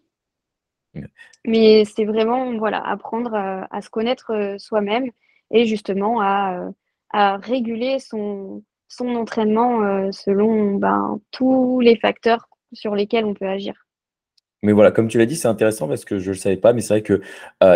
[1.46, 5.12] Mais c'est vraiment voilà, apprendre à, se connaître euh, soi-même
[5.52, 6.72] et justement à, euh,
[7.12, 13.48] à réguler son, son entraînement euh, selon ben, tous les facteurs sur lesquels on peut
[13.48, 13.86] agir.
[14.64, 16.74] Mais voilà, comme tu l'as dit, c'est intéressant parce que je ne le savais pas,
[16.74, 17.22] mais c'est vrai qu'il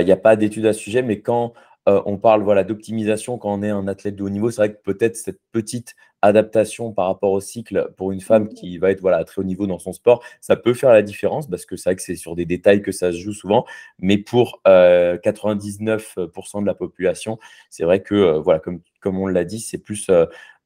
[0.06, 1.54] n'y a pas d'études à ce sujet, mais quand
[1.90, 4.52] euh, on parle voilà, d'optimisation quand on est un athlète de haut niveau.
[4.52, 8.78] C'est vrai que peut-être cette petite adaptation par rapport au cycle pour une femme qui
[8.78, 11.48] va être voilà, à très haut niveau dans son sport, ça peut faire la différence
[11.48, 13.66] parce que c'est vrai que c'est sur des détails que ça se joue souvent.
[14.00, 19.28] Mais pour 99% euh, de la population, c'est vrai que, euh, voilà, comme, comme on
[19.28, 20.10] l'a dit, c'est plus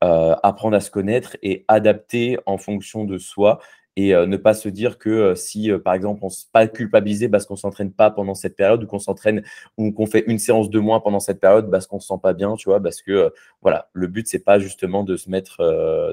[0.02, 3.60] apprendre à se connaître et adapter en fonction de soi
[3.96, 6.68] et euh, ne pas se dire que euh, si, euh, par exemple, on ne pas
[6.68, 9.44] culpabiliser parce qu'on ne s'entraîne pas pendant cette période ou qu'on s'entraîne
[9.78, 12.34] ou qu'on fait une séance de moins pendant cette période parce qu'on se sent pas
[12.34, 15.58] bien, tu vois, parce que voilà, le but, c'est pas justement de se mettre,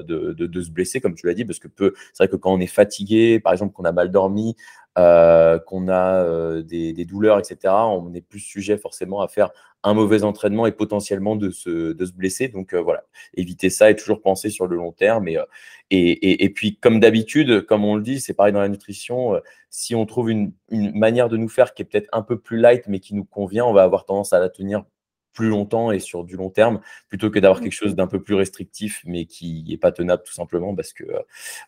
[0.07, 1.67] de, de, se blesser, comme tu l'as dit, parce que
[2.13, 4.55] c'est vrai que quand on est fatigué, par exemple, qu'on a mal dormi,
[4.95, 9.51] qu'on a euh, des, douleurs, etc., on est plus sujet forcément à faire
[9.83, 12.47] un mauvais entraînement et potentiellement de se, de se blesser.
[12.47, 13.03] Donc euh, voilà,
[13.35, 15.27] éviter ça et toujours penser sur le long terme.
[15.27, 15.37] Et,
[15.91, 19.39] et, et, puis, comme d'habitude, comme on le dit, c'est pareil dans la nutrition,
[19.69, 22.57] si on trouve une, une manière de nous faire qui est peut-être un peu plus
[22.57, 24.83] light, mais qui nous convient, on va avoir tendance à la tenir
[25.33, 28.35] plus longtemps et sur du long terme, plutôt que d'avoir quelque chose d'un peu plus
[28.35, 31.19] restrictif, mais qui n'est pas tenable tout simplement parce que euh,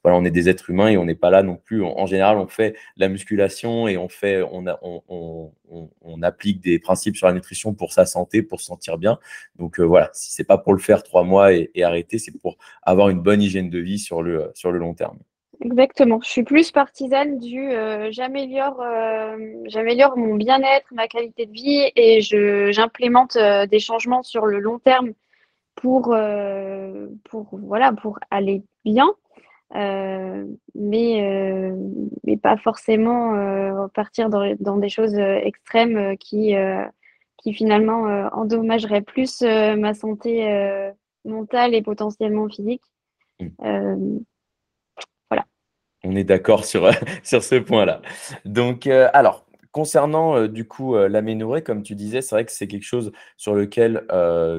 [0.04, 1.84] voilà, on est des êtres humains et on n'est pas là non plus.
[1.84, 5.52] En, général, on fait la musculation et on fait, on, a, on,
[6.02, 9.20] on, applique des principes sur la nutrition pour sa santé, pour se sentir bien.
[9.58, 12.32] Donc euh, voilà, si c'est pas pour le faire trois mois et, et arrêter, c'est
[12.32, 15.20] pour avoir une bonne hygiène de vie sur le, sur le long terme.
[15.64, 16.20] Exactement.
[16.22, 21.90] Je suis plus partisane du euh, j'améliore euh, j'améliore mon bien-être, ma qualité de vie
[21.96, 25.14] et je j'implémente euh, des changements sur le long terme
[25.76, 26.16] pour
[27.30, 29.10] pour voilà pour aller bien.
[29.74, 31.72] mais
[32.26, 36.56] mais pas forcément partir dans, dans, des choses extrêmes qui
[37.38, 40.92] qui finalement endommageraient plus ma santé
[41.26, 42.84] mentale et potentiellement physique.
[43.40, 44.20] Mmh.
[46.04, 46.90] On est d'accord sur,
[47.24, 48.02] sur ce point-là.
[48.46, 52.52] Donc, euh, alors, concernant euh, du coup euh, l'aménorrhée, comme tu disais, c'est vrai que
[52.52, 54.06] c'est quelque chose sur lequel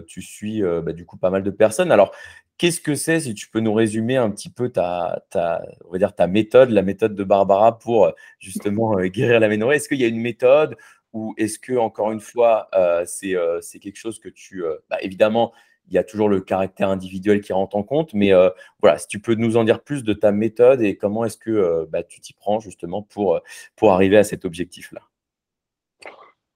[0.07, 1.93] tu suis bah, du coup pas mal de personnes.
[1.93, 2.13] Alors,
[2.59, 5.99] qu'est-ce que c'est, si tu peux nous résumer un petit peu ta, ta, on va
[5.99, 9.77] dire ta méthode, la méthode de Barbara pour justement guérir l'aménorrhée?
[9.77, 10.77] Est-ce qu'il y a une méthode
[11.13, 12.69] ou est-ce que, encore une fois,
[13.07, 15.53] c'est quelque chose que tu, bah, évidemment,
[15.89, 18.15] il y a toujours le caractère individuel qui rentre en compte.
[18.15, 21.25] Mais euh, voilà, si tu peux nous en dire plus de ta méthode et comment
[21.25, 23.41] est-ce que euh, bah, tu t'y prends justement pour, euh,
[23.77, 25.03] pour arriver à cet objectif-là?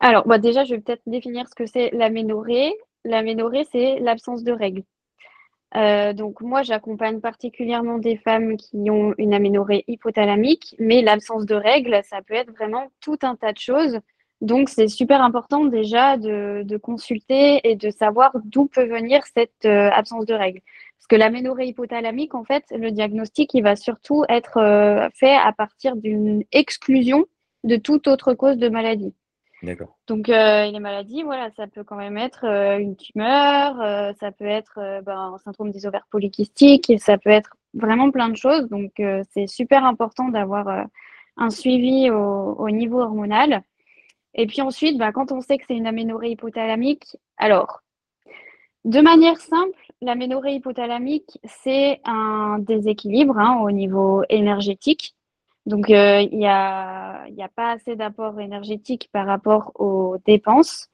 [0.01, 2.73] Alors, déjà, je vais peut-être définir ce que c'est l'aménorrhée.
[3.05, 4.85] L'aménorrhée, c'est l'absence de règles.
[6.15, 12.01] donc moi, j'accompagne particulièrement des femmes qui ont une aménorrhée hypothalamique, mais l'absence de règles,
[12.05, 13.99] ça peut être vraiment tout un tas de choses.
[14.41, 19.91] Donc, c'est super important déjà de, consulter et de savoir d'où peut venir cette euh,
[19.91, 20.61] absence de règles.
[20.97, 25.53] Parce que l'aménorrhée hypothalamique, en fait, le diagnostic, il va surtout être euh, fait à
[25.53, 27.27] partir d'une exclusion
[27.65, 29.13] de toute autre cause de maladie.
[29.65, 29.99] D'accord.
[30.07, 35.03] Donc, euh, les maladies, voilà, ça peut quand même être une tumeur, ça peut être
[35.05, 38.69] ben, un syndrome des ovaires polykystiques, et ça peut être vraiment plein de choses.
[38.69, 40.87] Donc, c'est super important d'avoir
[41.37, 43.65] un suivi au, niveau hormonal.
[44.35, 47.83] Et puis ensuite, bah, quand on sait que c'est une aménorrhée hypothalamique, alors,
[48.85, 55.15] de manière simple, l'aménorrhée hypothalamique, c'est un déséquilibre hein, au niveau énergétique.
[55.67, 60.89] Donc, euh, il n'y a, pas assez d'apport énergétique par rapport aux dépenses.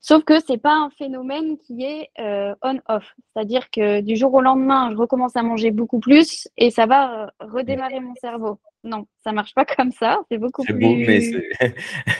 [0.00, 3.14] Sauf que ce n'est pas un phénomène qui est euh, on-off.
[3.32, 7.24] C'est-à-dire que du jour au lendemain, je recommence à manger beaucoup plus et ça va
[7.24, 8.58] euh, redémarrer mon cerveau.
[8.84, 10.20] Non, ça marche pas comme ça.
[10.30, 10.74] C'est beaucoup plus.
[10.74, 11.20] Beau, mais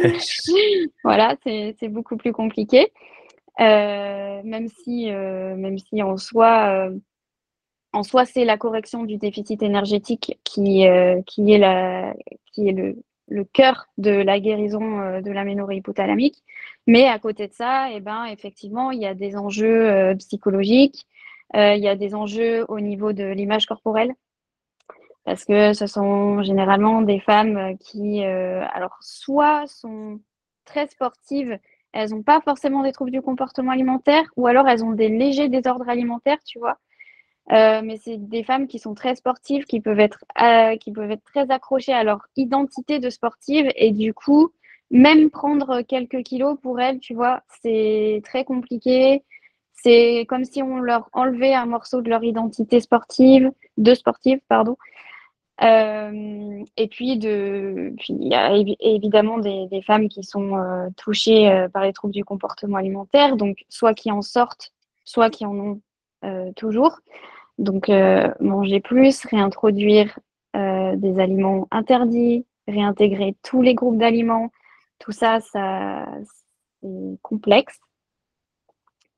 [1.04, 2.92] voilà, c'est beaucoup plus compliqué.
[3.60, 6.90] Euh, même si, même si en soi,
[7.92, 10.86] en soi, c'est la correction du déficit énergétique qui,
[11.26, 12.14] qui est la,
[12.52, 12.96] qui est le,
[13.30, 16.42] le cœur de la guérison euh, de l'aménorrhée hypothalamique.
[16.86, 21.06] Mais à côté de ça, eh ben, effectivement, il y a des enjeux euh, psychologiques,
[21.56, 24.12] euh, il y a des enjeux au niveau de l'image corporelle,
[25.24, 30.20] parce que ce sont généralement des femmes qui, alors, soit sont
[30.64, 31.58] très sportives,
[31.92, 35.48] elles n'ont pas forcément des troubles du comportement alimentaire, ou alors elles ont des légers
[35.48, 36.78] désordres alimentaires, tu vois.
[37.50, 40.24] mais c'est des femmes qui sont très sportives, qui peuvent être,
[40.80, 44.52] qui peuvent être très accrochées à leur identité de sportive et du coup,
[44.90, 49.22] même prendre quelques kilos pour elles, tu vois, c'est très compliqué.
[49.72, 54.76] C'est comme si on leur enlevait un morceau de leur identité sportive, de sportive, pardon.
[55.62, 61.68] Euh, et puis, il y a évidemment des, des femmes qui sont euh, touchées euh,
[61.68, 64.72] par les troubles du comportement alimentaire, donc soit qui en sortent,
[65.04, 65.80] soit qui en ont
[66.56, 66.98] toujours.
[67.58, 67.88] Donc,
[68.40, 70.18] manger plus, réintroduire
[70.54, 74.50] des aliments interdits, réintégrer tous les groupes d'aliments,
[74.98, 76.06] tout ça, ça
[76.82, 77.80] c'est complexe.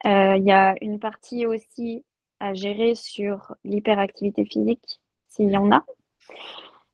[0.05, 2.05] Il y a une partie aussi
[2.39, 5.85] à gérer sur l'hyperactivité physique, s'il y en a.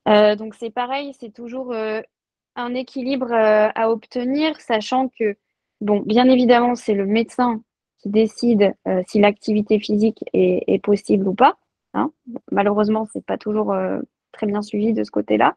[0.08, 2.00] Euh, donc c'est pareil, c'est toujours euh,
[2.56, 5.36] un équilibre euh, à obtenir, sachant que,
[5.80, 7.62] bon, bien évidemment, c'est le médecin
[7.98, 8.74] qui décide
[9.08, 11.56] si l'activité physique est, possible ou pas.
[11.94, 12.12] Hein.
[12.52, 13.74] Malheureusement, c'est pas toujours
[14.30, 15.56] très bien suivi de ce côté-là.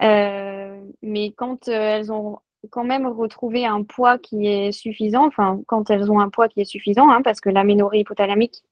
[0.00, 2.38] mais quand elles ont
[2.70, 6.62] quand même retrouvé un poids qui est suffisant, enfin, quand elles ont un poids qui
[6.62, 8.62] est suffisant, hein, parce que l'aménorrhée hypothalamique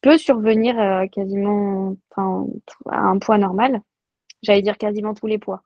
[0.00, 3.80] peut survenir euh, quasiment à un poids normal.
[4.42, 5.62] J'allais dire quasiment tous les poids.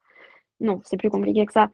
[0.61, 1.71] Non, c'est plus compliqué que ça.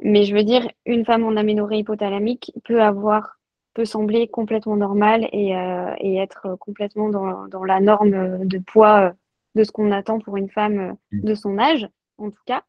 [0.00, 3.38] Mais je veux dire, une femme en aménorrhée hypothalamique peut avoir,
[3.74, 9.12] peut sembler complètement normale et, euh, être complètement dans, la norme de poids
[9.54, 11.20] de ce qu'on attend pour une femme mmh.
[11.22, 12.62] de son âge, en tout cas.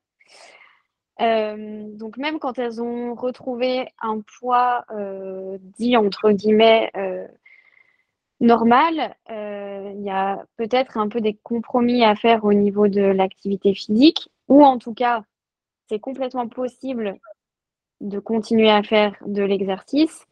[1.20, 4.86] Euh, donc même quand elles ont retrouvé un poids
[5.80, 6.92] dit entre guillemets
[8.40, 13.02] normal, euh, il y a peut-être un peu des compromis à faire au niveau de
[13.02, 15.24] l'activité physique, ou en tout cas,
[15.90, 17.18] c'est complètement possible
[18.02, 20.26] de continuer à faire de l'exercice,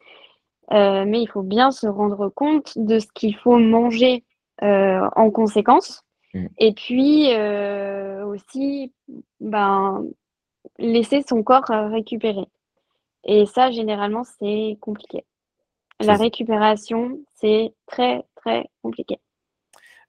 [0.72, 4.24] euh, mais il faut bien se rendre compte de ce qu'il faut manger
[4.62, 6.04] euh, en conséquence.
[6.34, 6.48] Mm.
[6.58, 7.30] Et puis
[8.26, 8.94] aussi,
[9.40, 10.04] ben,
[10.78, 12.46] laisser son corps récupérer.
[13.24, 15.26] Et ça, généralement, c'est compliqué.
[16.00, 19.18] La récupération, c'est très, très compliqué.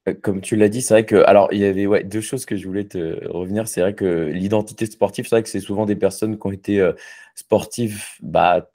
[0.09, 2.44] Euh, comme tu l'as dit, c'est vrai que, alors, il y avait ouais, deux choses
[2.44, 3.68] que je voulais te revenir.
[3.68, 6.81] C'est vrai que l'identité sportive, c'est vrai que c'est souvent des personnes qui ont été
[6.81, 6.92] euh,
[7.35, 8.68] sportives bah,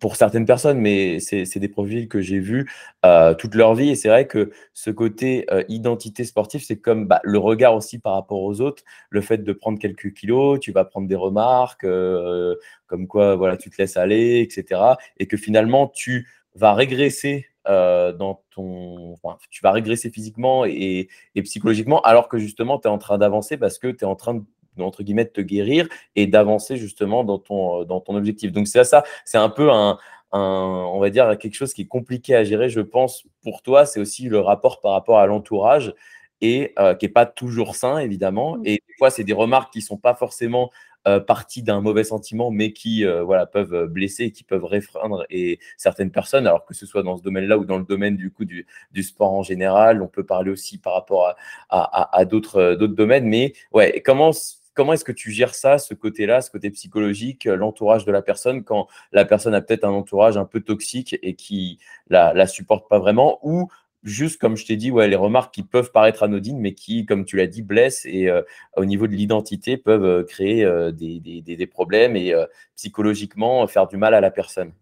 [0.00, 2.70] pour certaines personnes, mais c'est des profils que j'ai vus
[3.04, 3.90] euh, toute leur vie.
[3.90, 7.98] Et c'est vrai que ce côté euh, identité sportive, c'est comme bah, le regard aussi
[7.98, 8.82] par rapport aux autres.
[9.10, 13.56] Le fait de prendre quelques kilos, tu vas prendre des remarques, euh, comme quoi voilà,
[13.56, 14.80] tu te laisses aller, etc.
[15.18, 19.14] Et que finalement, tu vas régresser dans ton.
[19.50, 23.56] tu vas régresser physiquement et, et psychologiquement, alors que justement, tu es en train d'avancer
[23.56, 24.42] parce que tu es en train de
[24.78, 28.52] entre guillemets, de te guérir et d'avancer justement dans ton, euh, dans ton objectif.
[28.52, 29.98] Donc, c'est ça, c'est un peu un,
[30.32, 33.86] on va dire, quelque chose qui est compliqué à gérer, je pense, pour toi.
[33.86, 35.94] C'est aussi le rapport par rapport à l'entourage
[36.40, 38.56] et euh, qui n'est pas toujours sain, évidemment.
[38.56, 38.66] Mmh.
[38.66, 40.70] Et des fois, c'est des remarques qui ne sont pas forcément
[41.08, 46.10] euh, parties d'un mauvais sentiment, mais qui voilà, peuvent blesser, qui peuvent réfreindre et certaines
[46.10, 48.66] personnes, alors que ce soit dans ce domaine-là ou dans le domaine du coup du,
[49.02, 50.02] sport en général.
[50.02, 51.34] On peut parler aussi par rapport
[51.70, 53.26] à, d'autres domaines.
[53.26, 54.32] Mais ouais, comment
[54.92, 58.64] est-ce que tu gères ça, ce côté-là, ce côté psychologique, euh, l'entourage de la personne,
[58.64, 62.88] quand la personne a peut-être un entourage un peu toxique et qui la, la supporte
[62.88, 63.68] pas vraiment, ou
[64.02, 67.24] juste comme je t'ai dit, ouais, les remarques qui peuvent paraître anodines, mais qui, comme
[67.24, 68.42] tu l'as dit, blessent et euh,
[68.76, 72.34] au niveau de l'identité peuvent euh, créer des, des, des, problèmes et
[72.76, 74.72] psychologiquement faire du mal à la personne.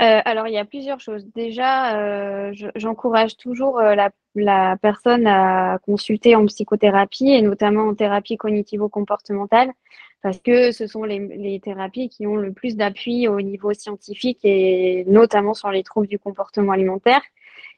[0.00, 1.26] Euh, alors, il y a plusieurs choses.
[1.34, 3.94] Déjà, euh, j'encourage toujours euh,
[4.34, 9.70] la, personne à consulter en psychothérapie et notamment en thérapie cognitivo-comportementale
[10.22, 15.04] parce que ce sont les, thérapies qui ont le plus d'appui au niveau scientifique et
[15.06, 17.22] notamment sur les troubles du comportement alimentaire.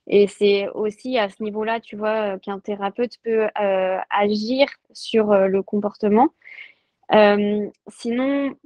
[0.09, 3.49] Et c'est aussi à ce niveau-là, tu vois, qu'un thérapeute peut
[4.11, 6.31] agir sur le comportement.
[7.89, 8.57] sinon,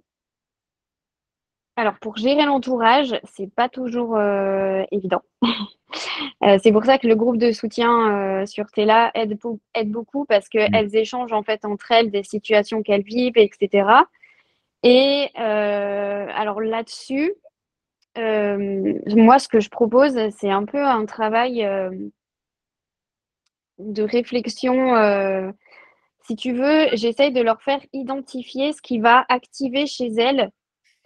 [1.79, 5.22] alors, pour gérer l'entourage, c'est pas toujours euh, évident.
[6.42, 9.38] Euh, c'est pour ça que le groupe de soutien euh, sur Tela aide,
[9.75, 10.96] aide, beaucoup parce qu'elles mmh.
[10.96, 13.88] échangent en fait entre elles des situations qu'elles vivent, etc.
[14.83, 17.33] Et alors là-dessus,
[18.16, 21.66] moi, ce que je propose, c'est un peu un travail
[23.79, 25.52] de réflexion.
[26.26, 30.50] si tu veux, j'essaye de leur faire identifier ce qui va activer chez elles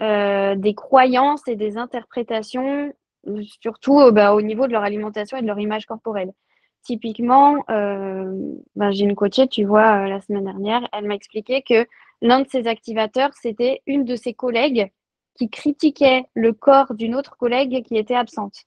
[0.01, 2.91] euh, des croyances et des interprétations,
[3.61, 6.33] surtout euh, bah, au niveau de leur alimentation et de leur image corporelle.
[6.83, 8.33] Typiquement, euh,
[8.77, 11.87] bah, j'ai une coachée, tu vois, la semaine dernière, elle m'a expliqué que
[12.23, 14.91] l'un de ses activateurs, c'était une de ses collègues
[15.41, 18.67] qui critiquait le corps d'une autre collègue qui était absente.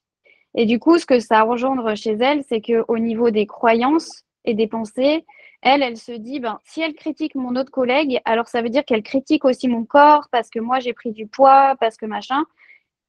[0.56, 4.54] Et du coup, ce que ça engendre chez elle, c'est qu'au niveau des croyances et
[4.54, 5.24] des pensées,
[5.62, 8.84] elle, elle se dit, ben, si elle critique mon autre collègue, alors ça veut dire
[8.84, 12.44] qu'elle critique aussi mon corps parce que moi, j'ai pris du poids, parce que machin.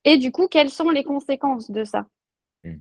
[0.04, 2.06] Et du coup, quelles sont les conséquences de ça?
[2.64, 2.76] Mmh.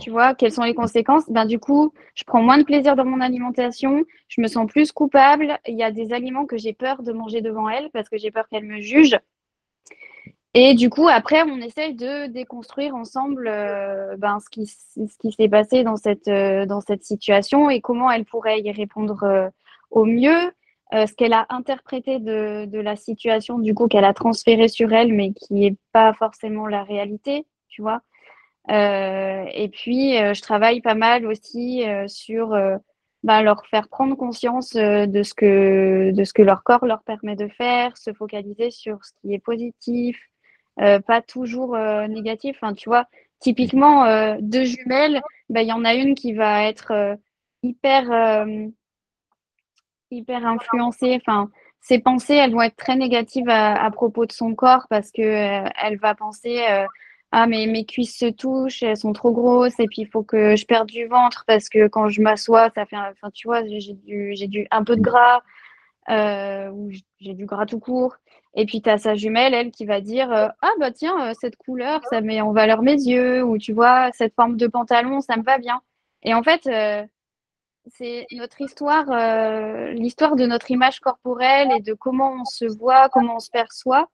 [0.00, 1.30] Tu vois, quelles sont les conséquences?
[1.30, 4.92] Ben, Du coup, je prends moins de plaisir dans mon alimentation, je me sens plus
[4.92, 5.58] coupable.
[5.66, 8.30] Il y a des aliments que j'ai peur de manger devant elle parce que j'ai
[8.30, 9.18] peur qu'elle me juge.
[10.56, 15.82] Et du coup, après, on essaye de déconstruire ensemble euh, ben, ce qui, s'est passé
[15.82, 19.48] dans cette, euh, dans cette situation et comment elle pourrait y répondre euh,
[19.90, 20.52] au mieux,
[20.92, 25.32] ce qu'elle a interprété de, la situation, du coup, qu'elle a transféré sur elle, mais
[25.32, 28.00] qui n'est pas forcément la réalité, tu vois.
[28.68, 32.56] et puis, je travaille pas mal aussi sur
[33.24, 38.12] ben, leur faire prendre conscience de, ce que, leur corps leur permet de faire, se
[38.12, 40.16] focaliser sur ce qui est positif,
[40.76, 42.56] pas toujours euh, négatif.
[42.60, 43.06] Enfin, tu vois,
[43.40, 47.16] typiquement, euh, deux jumelles, bah, il y en a une qui va être
[47.62, 48.46] hyper,
[50.10, 51.18] hyper influencée.
[51.20, 51.50] Enfin,
[51.80, 55.98] ses pensées, elles vont être très négatives à, propos de son corps parce que elle
[55.98, 56.62] va penser
[57.36, 60.54] ah mais mes cuisses se touchent, elles sont trop grosses et puis il faut que
[60.54, 64.68] je perde du ventre parce que quand je m'assois, ça fait, enfin tu vois, j'ai
[64.70, 65.42] un peu de gras
[66.08, 66.90] ou
[67.20, 68.16] j'ai du gras tout court.
[68.56, 71.32] Et puis, tu as sa jumelle, elle, qui va dire euh, Ah, bah tiens, euh,
[71.40, 75.20] cette couleur, ça met en valeur mes yeux, ou tu vois, cette forme de pantalon,
[75.20, 75.80] ça me va bien.
[76.22, 77.04] Et en fait, euh,
[77.88, 79.06] c'est notre histoire,
[79.92, 84.08] l'histoire de notre image corporelle et de comment on se voit, comment on se perçoit.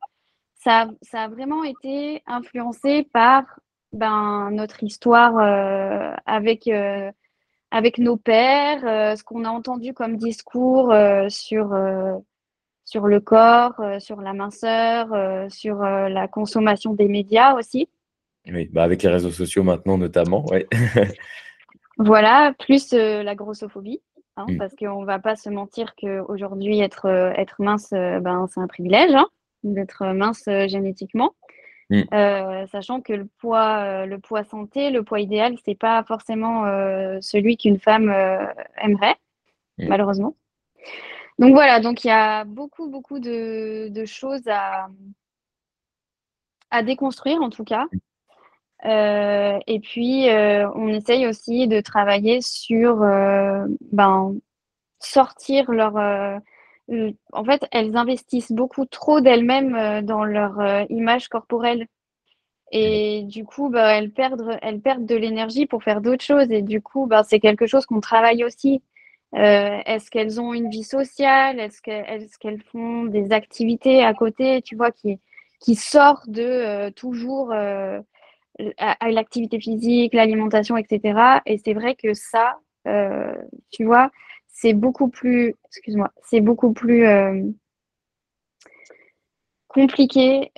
[0.56, 3.44] Ça, ça a vraiment été influencé par
[3.92, 5.38] ben, notre histoire
[6.26, 6.68] avec,
[7.70, 10.94] avec nos pères, ce qu'on a entendu comme discours
[11.28, 11.74] sur
[12.90, 17.88] sur le corps, euh, sur la minceur, euh, sur euh, la consommation des médias aussi.
[18.46, 20.66] Oui, bah avec les réseaux sociaux maintenant notamment, ouais.
[21.98, 24.00] voilà, plus la grossophobie,
[24.36, 24.56] hein, mm.
[24.56, 29.14] parce qu'on ne va pas se mentir qu'aujourd'hui, être, être mince, ben, c'est un privilège,
[29.14, 29.28] hein,
[29.62, 31.34] d'être mince génétiquement.
[31.90, 32.66] Mm.
[32.70, 36.64] sachant que le poids, le poids santé, le poids idéal, c'est pas forcément
[37.20, 38.14] celui qu'une femme
[38.78, 39.16] aimerait,
[39.78, 39.88] mm.
[39.88, 40.36] malheureusement.
[41.40, 44.88] Donc voilà, donc il y a beaucoup, beaucoup de, choses à,
[46.70, 47.86] à déconstruire en tout cas.
[48.86, 54.34] Euh, et puis, euh, on essaye aussi de travailler sur euh, ben,
[54.98, 55.94] sortir leur...
[57.32, 61.86] en fait, elles investissent beaucoup trop d'elles-mêmes dans leur image corporelle.
[62.72, 66.50] Et du coup, ben, elles, perdent, elles perdent de l'énergie pour faire d'autres choses.
[66.50, 68.82] Et du coup, ben, c'est quelque chose qu'on travaille aussi.
[69.34, 71.60] Euh, est-ce qu'elles ont une vie sociale?
[71.60, 71.80] Est-ce
[72.38, 75.20] qu'elles font des activités à côté, tu vois, qui,
[75.60, 78.00] qui sort de euh, toujours euh,
[78.78, 81.40] à, l'activité physique, l'alimentation, etc.
[81.46, 82.58] Et c'est vrai que ça,
[83.70, 84.10] tu vois,
[84.60, 87.06] c'est beaucoup plus, excuse-moi, c'est beaucoup plus
[89.68, 90.52] compliqué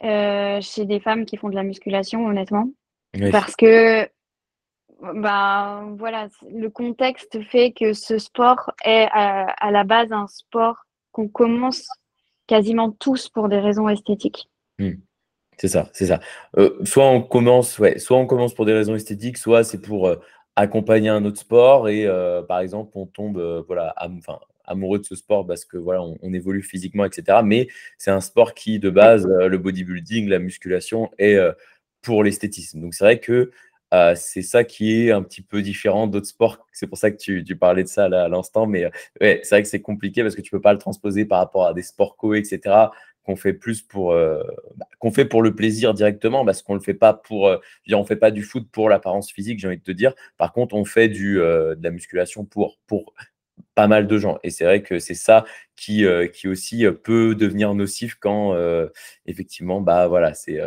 [0.61, 2.69] chez des femmes qui font de la musculation, honnêtement.
[3.31, 4.09] Parce que
[5.15, 11.29] bah, voilà, le contexte fait que ce sport est à, la base un sport qu'on
[11.29, 11.87] commence
[12.47, 14.49] quasiment tous pour des raisons esthétiques.
[14.79, 14.95] Hmm.
[15.59, 16.21] C'est ça, c'est ça.
[16.57, 20.09] Euh, soit on commence, ouais, soit on commence pour des raisons esthétiques, soit c'est pour
[20.09, 20.17] euh,
[20.57, 25.17] accompagner un autre sport et euh, par exemple on tombe, voilà, enfin amoureux de ce
[25.17, 27.39] sport parce que voilà, on, on évolue physiquement, etc.
[27.45, 31.39] Mais c'est un sport qui, de base, le bodybuilding, la musculation, est
[32.03, 32.81] pour l'esthétisme.
[32.81, 33.51] Donc c'est vrai que
[33.93, 36.67] euh, c'est ça qui est un petit peu différent d'autres sports.
[36.73, 38.67] C'est pour ça que tu, parlais de ça à l'instant.
[38.67, 38.91] Mais euh,
[39.21, 41.67] ouais, c'est vrai que c'est compliqué parce que tu peux pas le transposer par rapport
[41.67, 42.61] à des sports co, etc.
[43.25, 44.43] qu'on fait plus pour euh,
[44.77, 47.55] bah, qu'on fait pour le plaisir directement parce qu'on le fait pas pour
[47.93, 50.75] on fait pas du foot pour l'apparence physique j'ai envie de te dire par contre
[50.75, 53.15] on fait du de la musculation pour pour
[53.75, 54.39] pas mal de gens.
[54.43, 55.45] Et c'est vrai que c'est ça
[55.77, 58.89] qui, euh, qui aussi euh, peut devenir nocif quand euh,
[59.27, 60.61] effectivement, bah voilà, c'est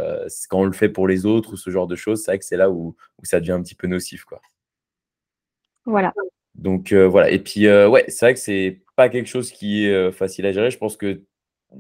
[0.49, 2.45] quand on le fait pour les autres ou ce genre de choses, c'est vrai que
[2.45, 4.41] c'est là où, où, ça devient un petit peu nocif, quoi.
[5.86, 6.14] Voilà.
[6.56, 7.30] Donc voilà.
[7.30, 10.72] Et puis ouais, c'est vrai que c'est pas quelque chose qui est facile à gérer.
[10.72, 11.22] Je pense que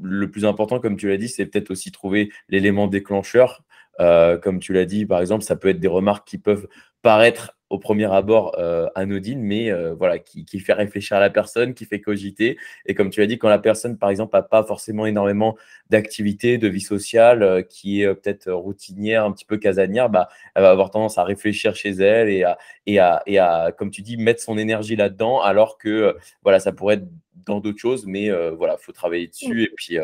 [0.01, 3.63] le plus important, comme tu l'as dit, c'est peut-être aussi trouver l'élément déclencheur.
[3.99, 6.67] comme tu l'as dit, par exemple, ça peut être des remarques qui peuvent
[7.01, 11.73] paraître au premier abord euh, anodine, mais euh, voilà, qui, fait réfléchir à la personne,
[11.73, 12.57] qui fait cogiter.
[12.85, 15.57] Et comme tu as dit, quand la personne, par exemple, n'a pas forcément énormément
[15.89, 20.63] d'activité, de vie sociale, euh, qui est peut-être routinière, un petit peu casanière, bah, elle
[20.63, 24.01] va avoir tendance à réfléchir chez elle et à, et à, et à comme tu
[24.01, 28.29] dis, mettre son énergie là-dedans, alors que voilà, ça pourrait être dans d'autres choses, mais
[28.55, 29.63] voilà, il faut travailler dessus.
[29.63, 29.97] Et puis,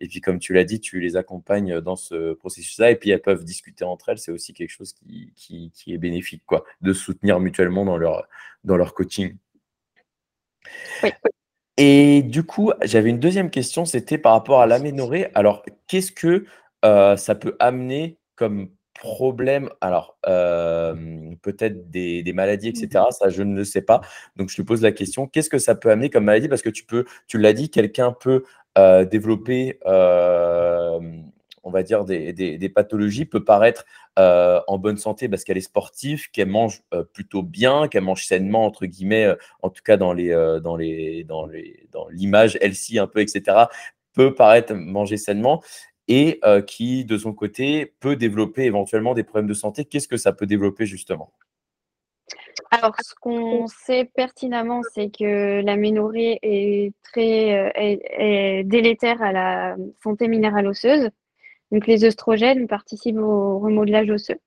[0.00, 3.22] et puis, comme tu l'as dit, tu les accompagnes dans ce processus-là, et puis elles
[3.22, 4.18] peuvent discuter entre elles.
[4.18, 8.28] C'est aussi quelque chose qui, qui, qui, est bénéfique, quoi, de soutenir mutuellement dans leur,
[8.64, 9.36] dans leur coaching.
[11.02, 11.10] Oui.
[11.76, 15.28] Et du coup, j'avais une deuxième question, c'était par rapport à l'aménorrhée.
[15.34, 16.46] Alors, qu'est-ce que
[16.82, 23.04] ça peut amener comme problème Alors, peut-être des, maladies, etc.
[23.08, 24.00] Mmh ça, je ne le sais pas.
[24.36, 26.48] Donc, je te pose la question, qu'est-ce que ça peut amener comme maladie?
[26.48, 28.44] Parce que tu peux, tu l'as dit, quelqu'un peut
[28.76, 29.78] développer
[31.64, 33.84] on va dire, des, pathologies peut paraître
[34.18, 38.26] euh, en bonne santé parce qu'elle est sportive, qu'elle mange euh, plutôt bien, qu'elle mange
[38.26, 40.30] sainement, entre guillemets, euh, en tout cas dans les,
[40.62, 43.64] dans les, dans les, dans l'image healthy un peu, etc.,
[44.12, 45.62] peut paraître manger sainement
[46.08, 49.84] et qui, de son côté, peut développer éventuellement des problèmes de santé.
[49.84, 51.32] Qu'est-ce que ça peut développer justement?
[52.70, 59.76] Alors, ce qu'on sait pertinemment, c'est que la ménorrhée est très est délétère à la
[60.02, 61.08] santé minérale osseuse.
[61.74, 64.38] Donc les œstrogènes participent au remodelage osseux.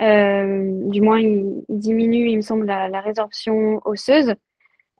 [0.00, 4.34] Euh, du moins, ils diminuent, il me semble, la, résorption osseuse.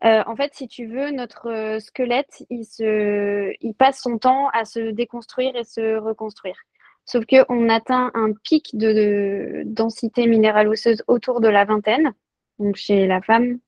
[0.04, 4.64] Euh, en fait, si tu veux, notre squelette, il, se, il passe son temps à
[4.64, 6.56] se déconstruire et se reconstruire.
[7.04, 12.12] Sauf qu'on atteint un pic de, densité minérale osseuse autour de la vingtaine,
[12.58, 13.58] donc chez la femme,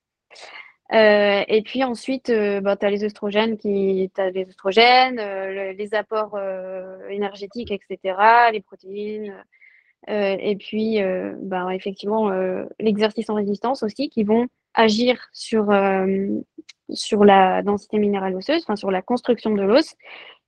[0.92, 5.94] euh, et puis ensuite, euh, bah, tu as les oestrogènes, qui, les, oestrogènes euh, les
[5.94, 6.38] apports
[7.08, 8.16] énergétiques, etc.,
[8.52, 9.34] les protéines.
[10.08, 10.98] et puis,
[11.40, 12.30] bah, effectivement,
[12.78, 15.72] l'exercice en résistance aussi, qui vont agir sur,
[16.90, 19.94] sur la densité minérale osseuse, enfin sur la construction de l'os.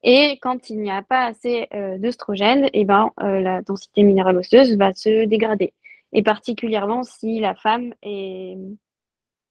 [0.03, 4.95] Et quand il n'y a pas assez et eh ben, la densité minérale osseuse va
[4.95, 5.73] se dégrader.
[6.13, 8.57] Et particulièrement si la femme est,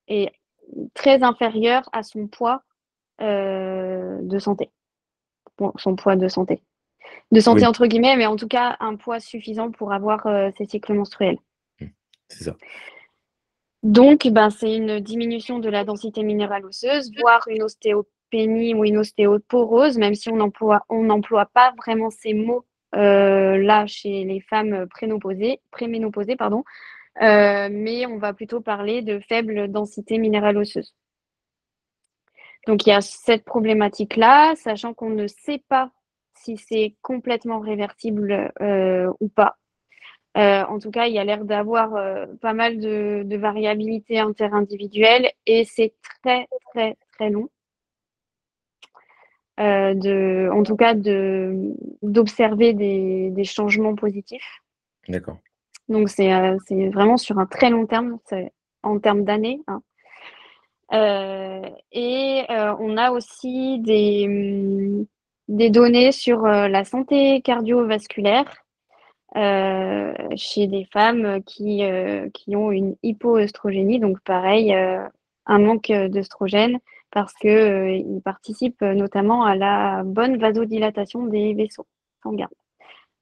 [0.07, 0.31] est
[0.93, 2.63] très inférieur à son poids
[3.21, 4.71] euh, de santé.
[5.77, 6.61] son poids de santé.
[7.31, 10.65] De santé entre guillemets, mais en tout cas un poids suffisant pour avoir euh, ses
[10.65, 11.37] cycles menstruels.
[11.79, 11.85] Mmh,
[12.27, 12.55] c'est ça.
[13.83, 18.97] Donc, ben, c'est une diminution de la densité minérale osseuse, voire une ostéopénie ou une
[18.97, 22.65] ostéoporose, même si on n'emploie on n'emploie pas vraiment ces mots
[22.95, 26.63] euh, là chez les femmes préménopausées, préménopausées pardon,
[27.21, 30.95] euh, mais on va plutôt parler de faible densité minérale osseuse.
[32.67, 35.91] Donc il y a cette problématique-là, sachant qu'on ne sait pas
[36.35, 39.57] si c'est complètement réversible euh, ou pas.
[40.35, 41.91] Euh, en tout cas, il y a l'air d'avoir
[42.41, 47.49] pas mal de, de variabilité interindividuelle et c'est très très très long.
[49.59, 54.61] de, en tout cas, d'observer des, des changements positifs.
[55.07, 55.37] D'accord.
[55.89, 58.17] Donc, euh, c'est vraiment sur un très long terme,
[58.83, 59.61] en termes d'années.
[59.67, 59.81] Hein.
[60.93, 65.05] Euh, et euh, on a aussi des,
[65.47, 68.62] des données sur la santé cardiovasculaire
[69.35, 71.81] chez des femmes qui,
[72.33, 76.79] qui ont une hypoœstrogénie, donc pareil, un manque d'œstrogène,
[77.11, 81.87] parce qu'ils participent notamment à la bonne vasodilatation des vaisseaux
[82.21, 82.49] sanguins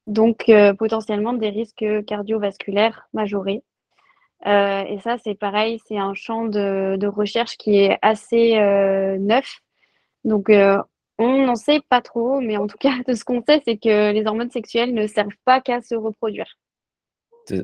[0.08, 3.64] donc euh, potentiellement des risques cardiovasculaires majorés.
[4.48, 9.60] Euh, et ça, c'est pareil, c'est un champ de, recherche qui est assez euh, neuf.
[10.24, 10.52] Donc,
[11.22, 14.12] on n'en sait pas trop, mais en tout cas, de ce qu'on sait, c'est que
[14.12, 16.58] les hormones sexuelles ne servent pas qu'à se reproduire.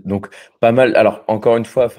[0.06, 0.28] Donc,
[0.60, 0.96] pas mal.
[0.96, 1.90] Alors, encore une fois,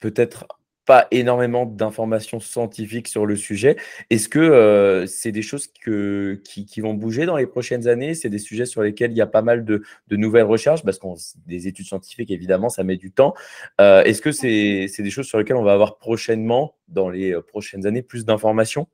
[0.00, 0.46] peut-être
[0.88, 3.76] pas énormément d'informations scientifiques sur le sujet.
[4.08, 8.14] Est-ce que euh, c'est des choses qui, vont bouger dans les prochaines années?
[8.14, 10.82] C'est des sujets sur lesquels il y a pas mal de, nouvelles recherches?
[10.82, 11.14] Parce qu'on
[11.46, 13.34] des études scientifiques, évidemment, ça met du temps.
[13.82, 17.42] Euh, est-ce que c'est des choses sur lesquelles on va avoir prochainement, dans les euh,
[17.42, 18.86] prochaines années, plus d'informations?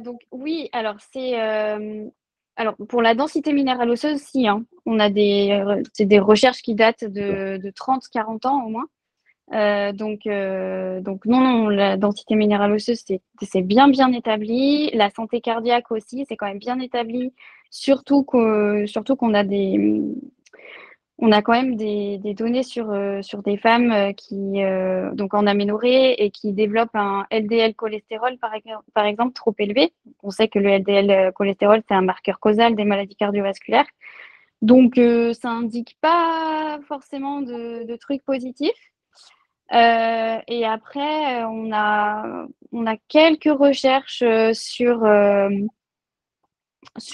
[0.00, 1.34] Donc oui, alors c'est...
[2.56, 4.64] Alors, pour la densité minérale osseuse, si, hein.
[4.84, 5.62] on a des,
[5.98, 8.86] des recherches qui datent de, de 30-40 ans au moins.
[9.52, 13.02] Euh, donc, euh, donc non, non, la densité minérale osseuse,
[13.42, 14.90] c'est bien, bien établi.
[14.94, 17.32] La santé cardiaque aussi, c'est quand même bien établi.
[17.70, 18.24] Surtout
[18.86, 20.00] surtout qu'on a des,
[21.20, 24.62] on a quand même des, données sur, euh, sur des femmes qui,
[25.12, 29.92] donc en aménorrhée et qui développent un LDL cholestérol, par, exemple, trop élevé.
[30.22, 33.88] On sait que le LDL cholestérol, c'est un marqueur causal des maladies cardiovasculaires.
[34.62, 35.00] Donc,
[35.34, 38.90] ça indique pas forcément de, trucs positifs.
[39.72, 42.46] Euh, et après, on a,
[43.08, 45.48] quelques recherches euh, sur, euh,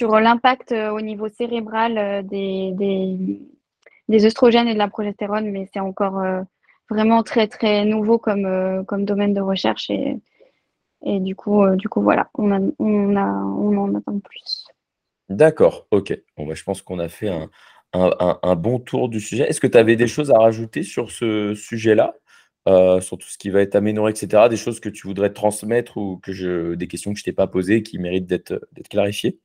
[0.01, 3.41] l'impact au niveau cérébral des,
[4.09, 6.23] des, œstrogènes et de la progestérone, mais c'est encore
[6.91, 9.91] vraiment très, très nouveau comme, comme domaine de recherche.
[9.91, 10.17] Et
[11.03, 14.67] Et du coup, du coup voilà, on, a, on, a, on en attend plus.
[15.29, 16.19] D'accord, ok.
[16.37, 17.51] Bon, bah, je pense qu'on a fait un,
[17.93, 19.49] un, un, bon tour du sujet.
[19.49, 22.15] Est-ce que tu avais des choses à rajouter sur ce sujet-là
[22.69, 24.49] euh, sur tout ce qui va être amélioré, etc.
[24.51, 27.47] Des choses que tu voudrais transmettre ou que je, des questions que je t'ai pas
[27.47, 28.59] posées qui méritent d'être
[28.91, 29.39] clarifiées?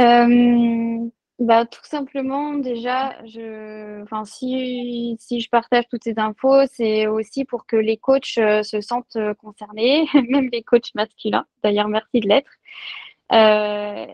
[0.00, 1.08] Euh,
[1.46, 7.44] bah, Tout simplement, déjà, je, enfin, si, si je partage toutes ces infos, c'est aussi
[7.44, 11.46] pour que les coachs euh, se sentent concernés, même les coachs masculins.
[11.62, 12.50] D'ailleurs, merci de l'être.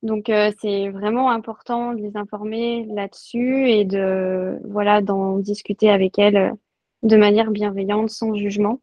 [0.03, 6.53] Donc, c'est vraiment important de les informer là-dessus et de voilà d'en discuter avec elles
[7.03, 8.81] de manière bienveillante, sans jugement.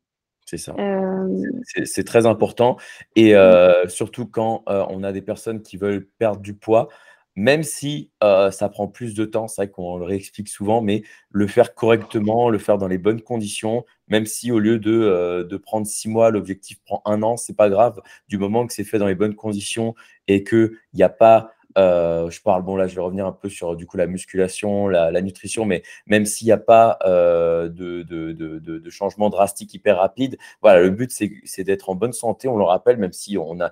[0.53, 0.75] C'est ça.
[0.79, 1.43] Euh,
[1.87, 2.77] c'est très important.
[3.17, 6.91] Et euh, surtout quand euh, on a des personnes qui veulent perdre du poids,
[7.37, 11.47] même si ça prend plus de temps, c'est vrai qu'on le réexplique souvent, mais le
[11.47, 15.87] faire correctement, le faire dans les bonnes conditions, même si au lieu de, de prendre
[15.87, 19.07] six mois, l'objectif prend un an, c'est pas grave, du moment que c'est fait dans
[19.07, 19.95] les bonnes conditions
[20.29, 23.49] et qu'il n'y a pas euh, je parle, bon là je vais revenir un peu
[23.49, 28.03] sur du coup la musculation, la, nutrition, mais même s'il n'y a pas euh, de,
[28.03, 32.49] de, de, de, changement drastique hyper rapide, voilà, le but c'est d'être en bonne santé,
[32.49, 33.71] on le rappelle, même si on a,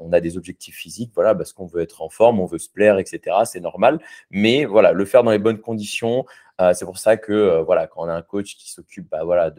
[0.00, 2.70] on a des objectifs physiques, voilà, parce qu'on veut être en forme, on veut se
[2.70, 3.36] plaire, etc.
[3.44, 6.24] C'est normal, mais voilà, le faire dans les bonnes conditions,
[6.72, 9.52] c'est pour ça que euh, voilà, quand on a un coach qui s'occupe bah, voilà,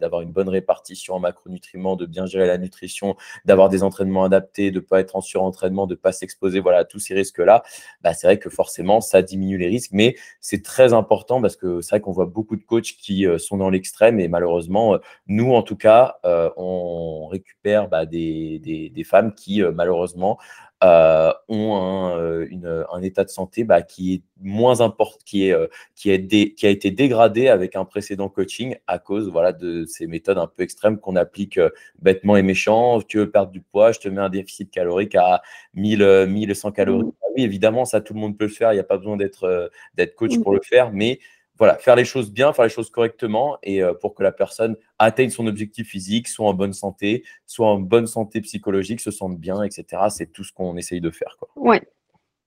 [0.00, 4.70] d'avoir une bonne répartition en macronutriments, de bien gérer la nutrition, d'avoir des entraînements adaptés,
[4.70, 7.64] de ne pas être en surentraînement, de ne pas s'exposer voilà, à tous ces risques-là,
[8.02, 9.90] bah, c'est vrai que forcément, ça diminue les risques.
[9.92, 13.38] Mais c'est très important parce que c'est vrai qu'on voit beaucoup de coachs qui euh,
[13.38, 16.18] sont dans l'extrême et malheureusement, nous, en tout cas,
[16.56, 20.38] on récupère bah, des, des, femmes qui, malheureusement,
[20.82, 25.52] euh, ont un, euh, un, état de santé bah, qui est moins important, qui, est,
[25.52, 29.84] euh, qui, est qui a été dégradé avec un précédent coaching à cause voilà, de
[29.84, 31.60] ces méthodes un peu extrêmes qu'on applique
[32.00, 33.00] bêtement et méchant.
[33.06, 35.42] Tu veux perdre du poids, je te mets un déficit calorique à
[35.74, 37.04] 1000, 1100 calories.
[37.04, 37.12] Mmh.
[37.22, 38.72] Ah oui, évidemment, ça, tout le monde peut le faire.
[38.72, 40.42] Il n'y a pas besoin d'être d'être coach mmh.
[40.42, 41.20] pour le faire, mais
[41.58, 44.76] voilà, faire les choses bien, faire les choses correctement et euh, pour que la personne
[44.98, 49.38] atteigne son objectif physique, soit en bonne santé, soit en bonne santé psychologique, se sente
[49.38, 50.02] bien, etc.
[50.08, 51.36] C'est tout ce qu'on essaye de faire.
[51.56, 51.82] Ouais.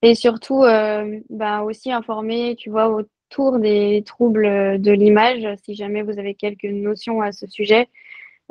[0.02, 6.02] Et surtout, euh, bah aussi informer, tu vois, autour des troubles de l'image, si jamais
[6.02, 7.88] vous avez quelques notions à ce sujet.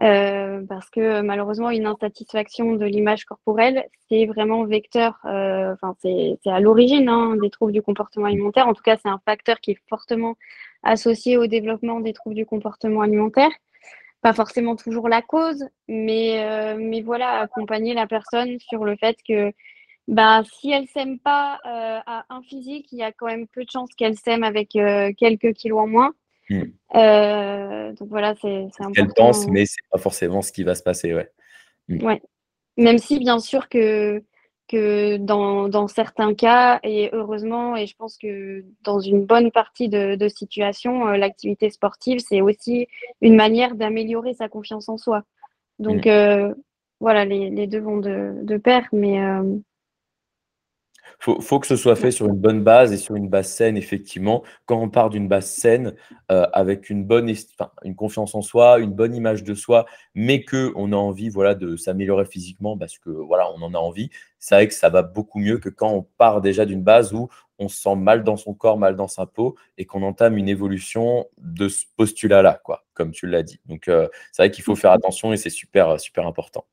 [0.03, 6.39] Euh, parce que malheureusement, une insatisfaction de l'image corporelle, c'est vraiment vecteur, euh, enfin, c'est
[6.47, 8.67] à l'origine hein, des troubles du comportement alimentaire.
[8.67, 10.37] En tout cas, c'est un facteur qui est fortement
[10.83, 13.51] associé au développement des troubles du comportement alimentaire.
[14.23, 19.17] Pas forcément toujours la cause, mais, euh, mais voilà, accompagner la personne sur le fait
[19.27, 19.53] que
[20.09, 23.71] bah, si elle s'aime pas à un physique, il y a quand même peu de
[23.71, 26.15] chances qu'elle s'aime avec quelques kilos en moins.
[26.51, 26.63] Mmh.
[26.95, 28.93] Euh, donc voilà, c'est important.
[28.97, 31.31] Elle pense, mais c'est pas forcément ce qui va se passer, ouais.
[31.89, 32.05] Mmh.
[32.05, 32.23] Ouais.
[32.77, 34.23] Même si, bien sûr, que,
[34.69, 39.89] que dans, dans, certains cas, et heureusement, et je pense que dans une bonne partie
[39.89, 42.89] de, de situations, euh, l'activité sportive, c'est aussi
[43.21, 45.23] une manière d'améliorer sa confiance en soi.
[45.79, 46.11] Donc, mmh.
[46.11, 46.55] euh,
[47.01, 49.19] voilà, les, les, deux vont de, de pair, mais,
[51.25, 53.79] faut, faut que ce soit fait sur une bonne base et sur une base saine,
[53.79, 54.45] effectivement.
[54.67, 55.95] Quand on part d'une base saine,
[56.31, 57.33] euh, avec une bonne
[57.97, 62.27] confiance en soi, une bonne image de soi, mais qu'on a envie voilà, de s'améliorer
[62.27, 65.57] physiquement parce que voilà, on en a envie, c'est vrai que ça va beaucoup mieux
[65.57, 68.77] que quand on part déjà d'une base où on se sent mal dans son corps,
[68.77, 73.27] mal dans sa peau, et qu'on entame une évolution de ce postulat-là, quoi, comme tu
[73.27, 73.61] l'as dit.
[73.65, 76.67] Donc, euh, c'est vrai qu'il faut faire attention et c'est super, super important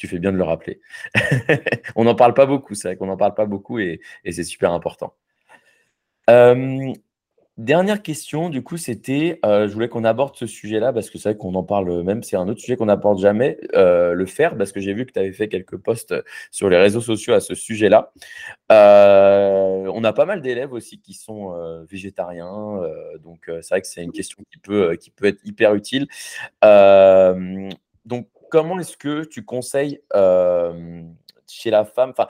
[0.00, 0.80] tu fais bien de le rappeler.
[1.94, 4.72] on n'en parle pas beaucoup, c'est vrai qu'on n'en parle pas beaucoup et, c'est super
[4.72, 5.12] important.
[6.30, 6.92] Euh,
[7.58, 11.30] Dernière question, du coup, c'était, heu, je voulais qu'on aborde ce sujet-là parce que c'est
[11.30, 14.56] vrai qu'on en parle, même c'est un autre sujet qu'on n'aborde jamais, heu, le fer,
[14.56, 16.14] parce que j'ai vu que tu avais fait quelques posts,
[16.50, 18.12] sur les réseaux sociaux à ce sujet-là.
[18.70, 21.52] On a pas mal d'élèves aussi qui sont,
[21.90, 22.80] végétariens,
[23.22, 26.06] donc c'est vrai que c'est une question qui peut, qui peut être hyper utile.
[28.06, 30.00] Donc comment est-ce que tu conseilles,
[31.48, 32.28] chez la femme enfin,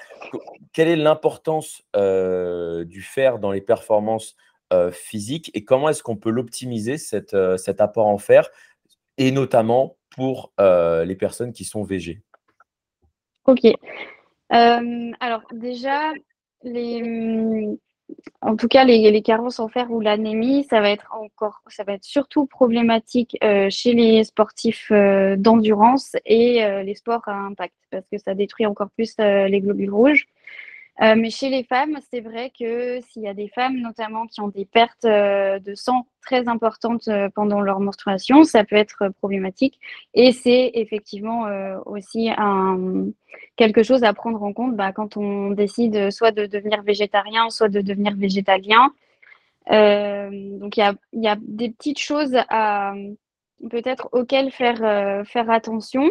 [0.72, 4.36] quelle est l'importance, du fer dans les performances
[4.72, 8.48] heu, physique et comment est-ce qu'on peut l'optimiser cet, cet apport en fer
[9.18, 12.22] et notamment pour, les personnes qui sont végé?
[13.46, 13.66] OK.
[14.50, 16.12] Alors déjà,
[16.62, 17.76] les, mmh,
[18.42, 19.22] en tout cas les les
[19.61, 23.92] en fer ou l'anémie, ça va être encore ça va être surtout problématique, heu, chez
[23.94, 28.90] les sportifs, heu, d'endurance et heu, les sports à impact parce que ça détruit encore
[28.90, 29.14] plus,
[29.48, 30.26] les globules rouges.
[30.99, 34.41] Heu, mais chez les femmes, c'est vrai que s'il y a des femmes notamment qui
[34.41, 39.09] ont des pertes, heu, de sang très importantes, heu, pendant leur menstruation, ça peut être,
[39.18, 39.78] problématique
[40.14, 41.47] et c'est effectivement,
[41.86, 42.28] aussi
[43.57, 47.68] quelque chose à prendre en compte, bah, quand on décide, soit de devenir végétarien, soit
[47.68, 48.91] de devenir végétalien.
[49.70, 52.36] Donc il y a des petites choses
[53.70, 56.11] peut-être auxquelles faire, faire attention.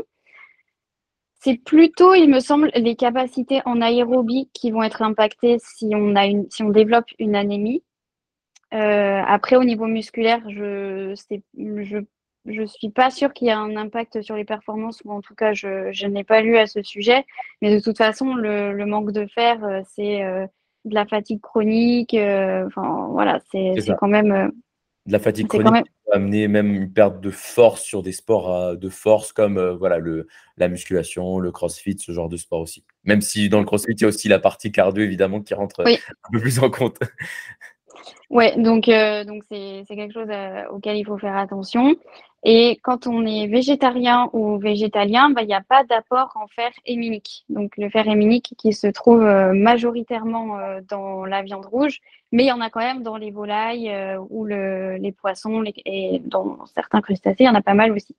[1.41, 6.15] C'est plutôt, il me semble, les capacités en aérobie qui vont être impactées si on
[6.17, 7.81] a une si on développe une anémie.
[8.73, 8.77] Heu,
[9.27, 11.13] après au niveau musculaire, je
[12.45, 15.35] je suis pas sûre qu'il y ait un impact sur les performances ou en tout
[15.35, 17.25] cas je je n'ai pas lu à ce sujet.
[17.61, 20.47] Mais de toute façon le le manque de fer, heu, c'est, heu,
[20.85, 24.51] de la fatigue chronique, enfin voilà, c'est quand même,
[25.09, 28.53] De la fatigue chronique même peut amener même une perte de force sur des sports
[28.53, 32.59] à de force comme, heu, voilà le la musculation, le crossfit, ce genre de sport
[32.59, 32.83] aussi.
[33.05, 35.83] Même si dans le crossfit, il y a aussi la partie cardio évidemment qui rentre,
[35.83, 35.97] oui.
[36.25, 36.99] un peu plus en compte.
[38.29, 40.29] Ouais, donc c'est quelque chose,
[40.71, 41.95] auquel il faut faire attention
[42.43, 46.71] et quand on est végétarien ou végétalien, bah, il y a pas d'apport en fer
[46.85, 47.43] héminique.
[47.49, 51.99] Donc le fer héminique qui se trouve, heu, majoritairement, heu, dans la viande rouge,
[52.31, 55.63] mais il y en a quand même dans les volailles, heu, ou le les poissons
[55.85, 58.15] et dans certains crustacés, il y en a pas mal aussi.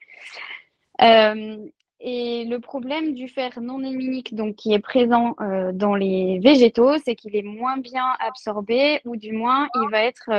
[2.03, 5.35] Et le problème du fer non héminique, donc qui est présent,
[5.75, 10.31] dans les végétaux, c'est qu'il est moins bien absorbé ou du moins il va être,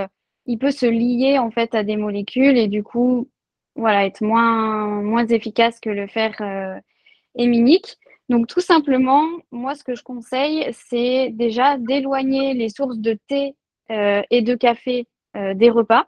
[0.48, 3.28] il peut se lier en fait à des molécules et du coup,
[3.76, 6.80] voilà, être moins moins efficace que le fer, heu,
[7.38, 7.98] héminique.
[8.30, 13.56] Donc tout simplement, moi ce que je conseille, c'est déjà d'éloigner les sources de thé,
[13.92, 15.08] heu et de café,
[15.38, 16.08] heu, des repas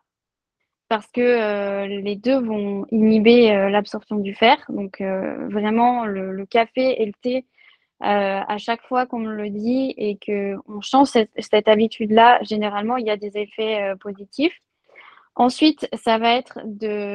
[0.89, 4.57] parce que, heu, les 2 vont inhiber, l'absorption du fer.
[4.69, 7.45] Donc, vraiment le café et le thé,
[8.01, 11.09] à chaque fois qu'on le dit et qu'on change
[11.39, 14.59] cette habitude-là, généralement, il y a des effets, positifs.
[15.35, 16.59] Ensuite, ça va être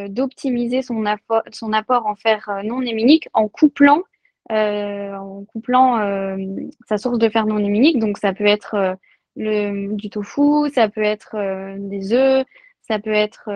[0.08, 4.02] d'optimiser son apport son apport en fer, heu, non héminique en couplant,
[4.50, 7.98] heu, en couplant, hem, sa source de fer non héminique.
[8.00, 8.96] Donc ça peut être,
[9.36, 11.36] le du tofu, ça peut être,
[11.78, 12.44] des œufs,
[12.82, 13.50] ça peut être,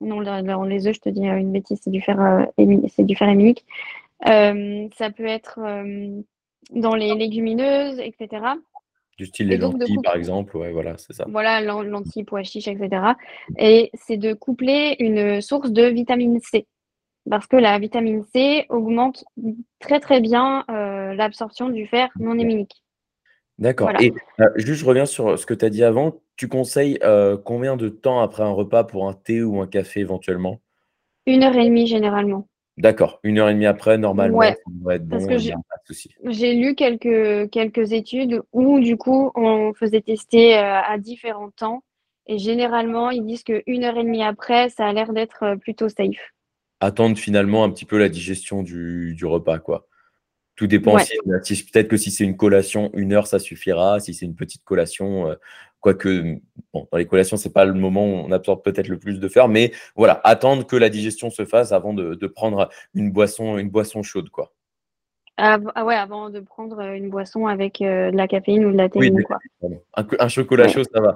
[0.00, 0.20] non,
[0.64, 2.46] les œufs, je te dis, une bêtise, c'est du fer,
[2.88, 3.64] c'est du fer héminique.
[4.24, 5.58] Ça peut être,
[6.70, 8.54] dans les légumineuses et cetera
[9.20, 11.26] Du style les lentilles par exemple, ouais voilà, c'est ça.
[11.28, 13.18] voilà, len lentilles, pois chiches et cetera
[13.58, 16.66] et c'est de coupler une source de vitamine C.
[17.28, 19.26] Parce que la vitamine C augmente
[19.78, 22.82] très, très bien, heu, l'absorption du fer non héminique.
[23.58, 24.02] D'accord Voilà.
[24.02, 26.14] et heu, juste je reviens sur, ce que tu as dit avant.
[26.36, 26.98] Tu conseilles,
[27.44, 30.60] combien de temps après un repas pour un thé ou un café éventuellement?
[31.26, 32.48] 1 heure et demie généralement.
[32.80, 35.86] D'accord, 1 heure et demie après normalement, Ouais, ça devrait être bon, j'ai pas de
[35.86, 36.10] souci.
[36.24, 41.82] j'ai lu quelques quelques études où du coup on faisait tester, heu, à différents temps
[42.26, 45.88] et généralement ils disent que1 heure et demie après, ça a l'air d'être, heu, plutôt
[45.90, 46.32] safe.
[46.82, 49.86] Attendre finalement un petit peu la digestion du du repas quoi.
[50.56, 51.04] Tout dépend Ouais.
[51.44, 54.00] si si peut-être que si c'est une collation, 1 heure ça suffira.
[54.00, 55.38] Si c'est une petite collation, heu,
[55.80, 56.36] quoique,
[56.72, 59.28] bon, dans les collations, c'est pas le moment où on absorbe peut-être le plus de
[59.28, 63.58] fer, mais voilà, attendre que la digestion se fasse avant de de prendre une boisson
[63.58, 64.52] une boisson chaude quoi.
[65.42, 68.76] Ah ouais, avant de prendre, heu, une boisson avec, heu, de la caféine ou de
[68.76, 69.38] la Oui, théine, quoi.
[69.96, 70.68] Un co un chocolat Ouais.
[70.68, 71.14] chaud, ça va.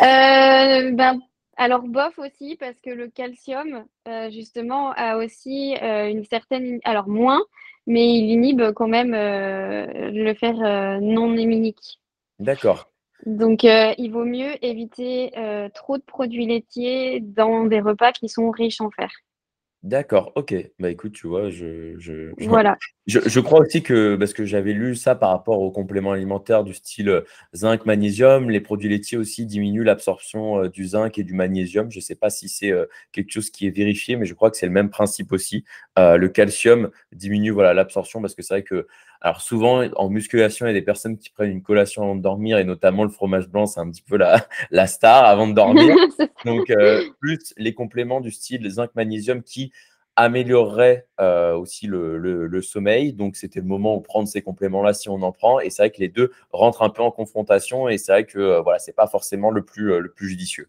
[0.00, 1.18] Heu, ben,
[1.56, 3.84] alors bof aussi parce que le calcium,
[4.30, 7.40] justement a aussi, une certaine alors moins,
[7.88, 10.54] mais il inhibe quand même, le fer,
[11.00, 11.98] non héminique.
[12.38, 12.91] D'accord.
[13.26, 18.28] Donc heu, il vaut mieux éviter, heu, trop de produits laitiers dans des repas qui
[18.28, 19.10] sont riches en fer.
[19.84, 20.54] D'accord, OK.
[20.78, 22.78] Bah, écoute, tu vois, je je je Voilà.
[23.06, 26.62] je je crois aussi que parce que j'avais lu ça par rapport aux compléments alimentaires
[26.62, 31.34] du style, heu, zinc, magnésium, les produits laitiers aussi diminuent l'absorption, du zinc et du
[31.34, 31.90] magnésium.
[31.90, 32.72] Je sais pas si c'est,
[33.10, 35.64] quelque chose qui est vérifié, mais je crois que c'est le même principe aussi.
[35.96, 38.86] Le calcium diminue, voilà, l'absorption parce que c'est vrai que
[39.22, 42.22] alors souvent en musculation, il y a des personnes qui prennent une collation avant de
[42.22, 45.54] dormir et notamment le fromage blanc, c'est un petit peu la la star avant de
[45.54, 45.96] dormir.
[46.44, 49.72] Donc, heu, plus les compléments du style zinc, magnésium qui
[50.16, 53.12] amélioreraient, heu, aussi le le le sommeil.
[53.12, 55.90] Donc, c'était le moment où prendre ces compléments-là si on en prend et c'est vrai
[55.90, 58.92] que les 2 rentrent un peu en confrontation et c'est vrai que, heu, voilà, c'est
[58.94, 60.68] pas forcément le plus, le plus judicieux.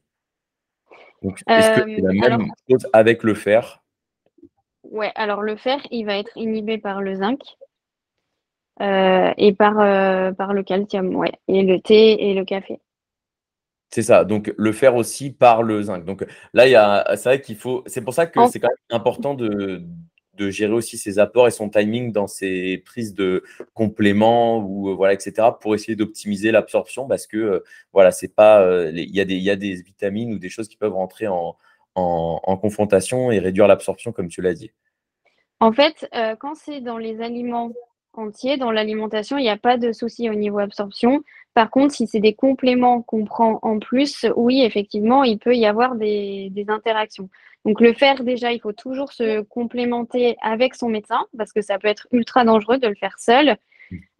[1.23, 3.81] Donc, est-ce que c'est la même alors chose avec le fer?
[4.83, 7.39] ouais, alors le fer, il va être inhibé par le zinc,
[8.79, 12.79] et par, heu, par le calcium, ouais et le thé et le café.
[13.91, 16.03] C'est ça, donc le fer aussi par le zinc.
[16.03, 18.69] Donc là, il y a c'est vrai qu'il faut c'est pour ça que c'est quand
[18.69, 19.83] même important de
[20.35, 23.43] de gérer aussi ses apports et son timing dans ses prises de
[23.75, 27.63] compléments ou heu, voilà et cetera pour essayer d'optimiser l'absorption parce que,
[27.93, 30.67] voilà, c'est pas, il y a des il y a des vitamines ou des choses
[30.67, 31.55] qui peuvent rentrer en
[31.93, 34.71] en en confrontation et réduire l'absorption comme tu l'as dit.
[35.59, 36.09] En fait,
[36.39, 37.71] quand c'est dans les aliments
[38.13, 41.23] entiers, dans l'alimentation, il y a pas de souci au niveau absorption.
[41.53, 45.65] Par contre, si c'est des compléments qu'on prend en plus, oui, effectivement, il peut y
[45.65, 47.29] avoir des interactions.
[47.65, 51.79] Donc le fer, déjà, il faut toujours se complémenter avec son médecin parce que ça
[51.79, 53.57] peut être ultra dangereux de le faire seul.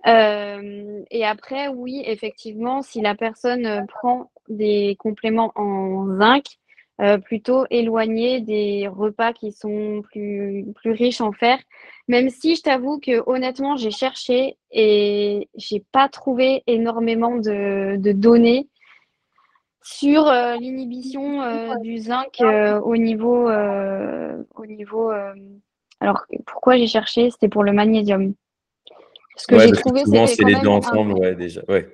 [0.06, 6.44] Hem et après, oui, effectivement, si la personne, prend des compléments en zinc,
[7.02, 11.58] heu, plutôt éloigner des repas qui sont plus plus riches en fer.
[12.08, 18.12] Même si je t'avoue que honnêtement, j'ai cherché et j'ai pas trouvé énormément de de
[18.12, 18.68] données
[19.86, 22.42] sur, heu, l'inhibition, heu, du zinc,
[22.84, 23.50] au niveau,
[24.56, 25.12] au niveau,
[26.00, 27.30] alors pourquoi j'ai cherché?
[27.32, 28.34] C'était pour le magnésium.
[29.36, 31.62] Ce que Ouais, j'ai parce trouvé, c'était quand les 2 même un ensemble, ouais, déjà,
[31.68, 31.88] ouais.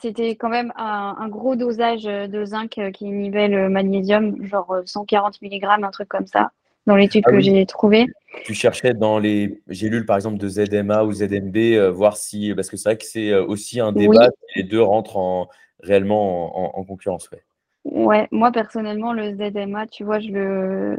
[0.00, 4.74] C'était quand même un un gros dosage, de zinc, heu, qui inhibait le magnésium, genre,
[4.74, 6.50] heu, 140 milligrammes, un truc comme ça,
[6.86, 8.06] dans l'étude Ah que oui, j'ai trouvée.
[8.44, 12.68] tu cherchais dans les gélules, par exemple, de ZMA ou ZMB, heu, voir si parce
[12.70, 15.48] que c'est vrai que c'est, aussi un débat Oui, si les 2 rentrent en
[15.80, 17.42] réellement en en en concurrence, ouais.
[17.84, 20.96] ouais, moi personnellement, le ZMA, tu vois, je le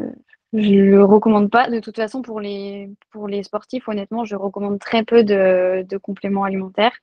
[0.53, 1.69] je le recommande pas.
[1.69, 5.97] De toute façon, pour les pour les sportifs, honnêtement, je recommande très peu de de
[5.97, 6.97] compléments alimentaires,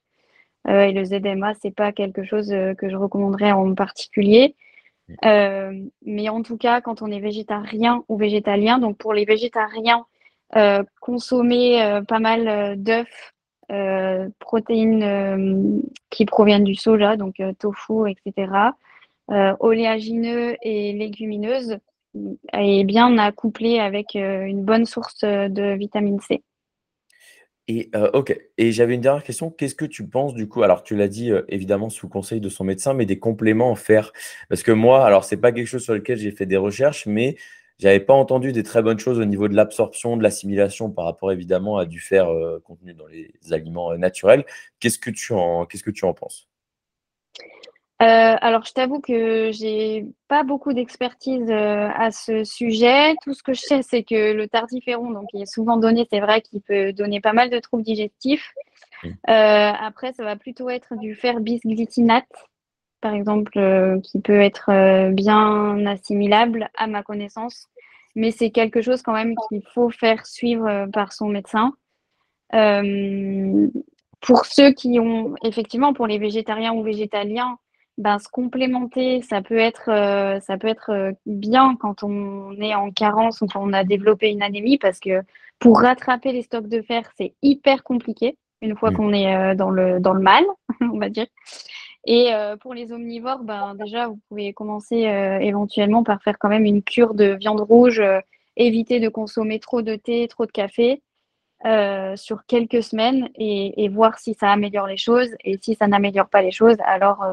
[0.68, 4.56] et le ZMA, c'est pas quelque chose, heu, que je recommanderais en particulier.
[5.08, 5.14] Mmh.
[5.28, 10.04] Hem, mais en tout cas, quand on est végétarien ou végétalien, donc pour les végétariens,
[11.00, 13.06] consommer, pas mal, d'œufs,
[14.40, 18.76] protéines, qui proviennent du soja, donc tofu et cetera,
[19.32, 21.78] heu, oléagineux et légumineuses,
[22.14, 26.42] mmh et bien accoupler avec, heu, une bonne source, de vitamine C.
[27.68, 29.50] Et heu, OK et j'avais une dernière question.
[29.50, 32.62] Qu'est-ce que tu penses du coup alors tu l'as dit, évidemment sous conseil de son
[32.64, 34.12] médecin, mais des compléments en fer?
[34.48, 37.36] Parce que moi, alors c'est pas quelque chose sur lequel j'ai fait des recherches, mais
[37.78, 41.32] j'avais pas entendu des très bonnes choses au niveau de l'absorption, de l'assimilation par rapport
[41.32, 42.28] évidemment à du fer,
[42.64, 44.44] contenu dans les aliments, naturels.
[44.78, 45.32] Qu'est-ce que tu
[45.70, 46.46] qu'est-ce que tu en penses?
[48.02, 48.06] Heu,
[48.40, 53.14] alors je t'avoue que j'ai pas beaucoup d'expertise, heu, à ce sujet.
[53.22, 56.18] Tout ce que je sais, c'est que le tardiféron, donc qui est souvent donné, c'est
[56.20, 58.52] vrai qu'il peut donner pas mal de troubles digestifs.
[59.04, 62.26] Heu, après ça va plutôt être du fer-bisglycinate,
[63.00, 64.70] par exemple, qui peut être,
[65.12, 67.68] bien assimilable à ma connaissance.
[68.16, 71.74] Mais c'est quelque chose quand même qu'il faut faire suivre, par son médecin.
[74.20, 77.58] Pour ceux qui ont effectivement, pour les végétariens ou végétaliens,
[77.98, 82.74] ben, se complémenter, ça peut être, heu, ça peut être, heu, bien quand on est
[82.74, 85.22] en carence ou quand on a développé une anémie parce que
[85.60, 88.94] pour rattraper les stocks de fer, c'est hyper compliqué une fois Mmh.
[88.96, 90.44] qu'on est, heu, dans le dans le mal,
[90.80, 91.26] on va dire
[92.06, 94.96] et pour les omnivores, ben, déjà, vous pouvez commencer,
[95.40, 98.02] éventuellement par faire quand même une cure de viande rouge,
[98.56, 101.02] éviter de consommer trop de thé, trop de café
[102.16, 106.28] sur quelques semaines et et voir si ça améliore les choses et si ça n'améliore
[106.28, 107.24] pas les choses, alors,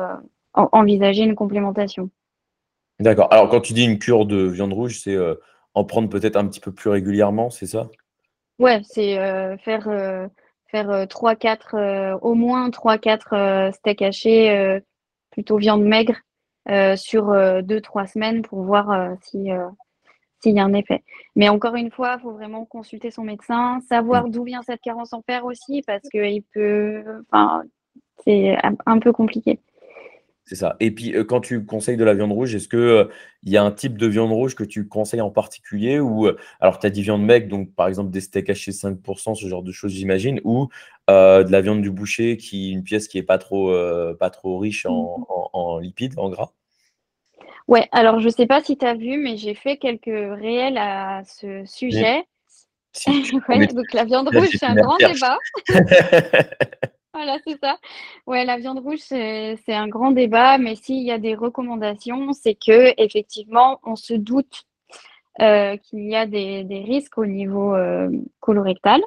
[0.53, 2.09] en envisager une complémentation.
[2.99, 3.27] D'accord.
[3.31, 5.39] Alors quand tu dis une cure de viande rouge, c'est, heu,
[5.73, 7.89] en prendre peut-être un petit peu plus régulièrement, c'est ça?
[8.59, 10.29] Ouais, c'est, heu, faire, heu,
[10.67, 14.79] faire, heu, 3-4, heu, au moins trois quatre heu, steaks hachés,
[15.31, 16.15] plutôt viande maigre,
[16.95, 19.49] sur, heu, 2-3 semaines pour voir, si,
[20.41, 21.03] s'il y a un effet.
[21.35, 25.13] Mais encore une fois, il faut vraiment consulter son médecin, savoir d'où vient cette carence
[25.13, 27.63] en fer aussi parce qu'il peut enfin,
[28.25, 29.59] c'est un peu compliqué.
[30.45, 30.75] C'est ça.
[30.79, 33.07] Et puis, quand tu conseilles de la viande rouge, est-ce qu'il
[33.43, 36.29] il y a un type de viande rouge que tu conseilles en particulier ou
[36.59, 39.63] alors tu as dit viande maigre, donc par exemple des steaks hachés 5% ce genre
[39.63, 40.67] de choses, j'imagine, ou
[41.07, 43.73] de la viande du boucher qui une pièce qui est pas trop,
[44.19, 45.81] pas trop riche en, mmh.
[45.81, 46.51] lipides, en gras?
[47.67, 51.23] Ouais, alors je sais pas si tu as vu, mais j'ai fait quelques réels à
[51.23, 52.25] ce sujet.
[53.73, 55.37] donc la viande rouge, c'est un grand débat.
[57.13, 57.77] Voilà, c'est ça.
[58.25, 62.55] Ouais, la viande rouge, c'est un grand débat, mais s'il y a des recommandations, c'est
[62.55, 64.63] que effectivement, on se doute
[65.41, 68.09] euh, qu'il y a des, risques au niveau euh,
[68.39, 69.01] colorectal.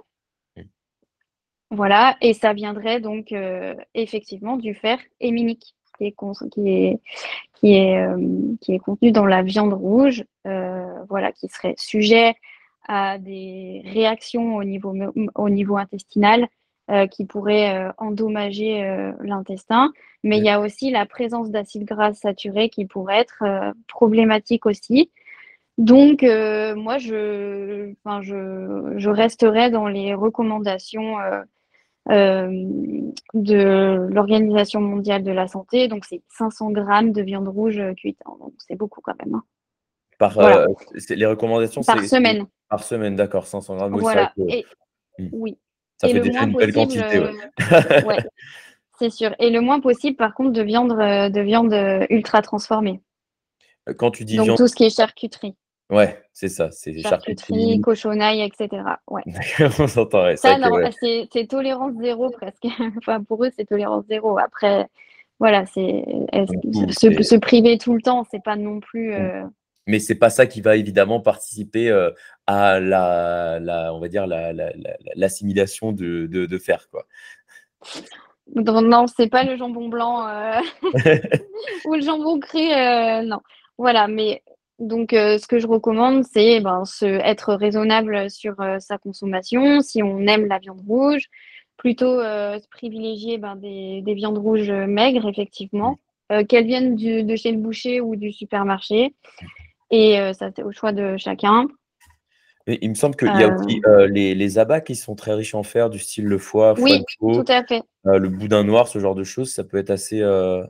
[1.70, 6.14] Voilà, et ça viendrait donc euh, effectivement du fer héminique qui est,
[6.52, 7.00] qui est,
[7.54, 8.06] qui est,
[8.60, 12.34] qui est contenu dans la viande rouge, voilà, qui serait sujet
[12.86, 14.94] à des réactions au niveau,
[15.34, 16.48] au niveau intestinal
[16.90, 19.90] euh, qui pourrait euh, endommager euh, l'intestin.
[20.22, 23.42] Mais il y a aussi la présence d'acides gras saturés qui pourrait être
[23.88, 25.10] problématique aussi.
[25.78, 31.16] Donc, moi, je, je, je, resterai dans les recommandations
[32.06, 33.14] de
[34.12, 35.88] l'Organisation mondiale de la santé.
[35.88, 38.18] Donc, c'est 500 grammes de viande rouge cuite.
[38.26, 39.36] Donc, c'est beaucoup quand même.
[39.36, 39.42] Hein.
[40.18, 40.38] Par,
[41.10, 42.46] les recommandations, Par semaine.
[42.68, 43.98] Par semaine, d'accord, 500 grammes.
[43.98, 44.32] Voilà.
[44.48, 44.66] Et,
[45.18, 45.28] hmm.
[45.32, 45.58] Oui.
[46.04, 47.16] Ça fait déjà une belle quantité.
[47.16, 47.32] Euh,
[48.06, 48.24] ouais.
[48.98, 49.34] c'est sûr.
[49.38, 53.00] Et le moins possible, par contre, de viande, euh, de viande euh, ultra transformée.
[53.98, 55.54] Quand tu dis Donc, tout ce qui est charcuterie.
[55.90, 56.70] Ouais, c'est ça.
[56.70, 58.82] C'est charcuterie, cochonaille, etc.
[59.08, 59.22] Ouais.
[59.78, 60.34] On s'entend.
[60.36, 62.66] Ça, non, c'est tolérance zéro presque.
[62.98, 64.38] enfin, pour eux, c'est tolérance zéro.
[64.38, 64.86] Après,
[65.38, 66.04] voilà, c'est
[66.90, 69.14] se, se, priver tout le temps, c'est pas non plus.
[69.14, 69.50] Mm
[69.86, 72.10] mais c'est pas ça qui va évidemment participer euh,
[72.46, 74.26] à la, la, on va dire
[75.14, 77.06] l'assimilation la, de, de, de, fer quoi.
[78.54, 80.60] Non, c'est pas le jambon blanc euh,
[81.86, 83.40] ou le jambon cru, euh, non.
[83.76, 84.42] Voilà, mais
[84.78, 89.80] donc ce que je recommande, c'est ben, se, être raisonnable sur sa consommation.
[89.80, 91.28] Si on aime la viande rouge,
[91.76, 92.20] plutôt
[92.70, 95.98] privilégier ben, des, des, viandes rouges maigres, effectivement,
[96.48, 99.14] qu'elles viennent du, de chez le boucher ou du supermarché.
[99.90, 101.66] Et euh, ça, c'est au choix de chacun.
[102.66, 105.34] il me semble qu'il y a aussi euh, euh, les, les, abats qui sont très
[105.34, 107.82] riches en fer, du style le foie, foie oui, tout à fait.
[108.04, 110.22] le boudin noir, ce genre de choses, ça peut être assez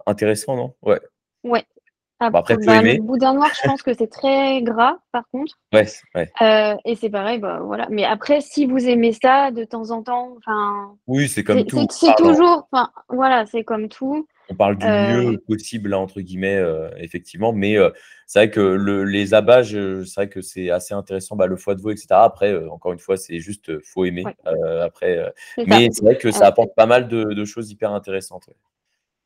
[0.07, 0.75] intéressant, non?
[0.83, 1.01] Ouais.
[1.43, 1.65] Ouais.
[2.21, 5.59] Après, bah, le boudin noir, je pense que c'est très gras, par contre.
[5.73, 6.31] Ouais, ouais.
[6.85, 7.87] et c'est pareil, bah, voilà.
[7.91, 10.97] Mais après, si vous aimez ça de temps en temps, enfin.
[11.07, 11.87] Oui, c'est comme tout.
[11.91, 14.27] C'est toujours, enfin, voilà, c'est comme tout.
[14.51, 16.63] On parle du mieux possible, entre guillemets,
[16.99, 17.53] effectivement.
[17.53, 17.77] Mais
[18.27, 21.75] c'est vrai que le, les abats, c'est vrai que c'est assez intéressant, bah, le foie
[21.75, 22.09] de veau, etc.
[22.11, 24.25] Après, encore une fois, c'est juste, faut aimer.
[24.83, 25.33] après,
[25.67, 28.49] mais c'est vrai que ça apporte pas mal de, choses hyper intéressantes.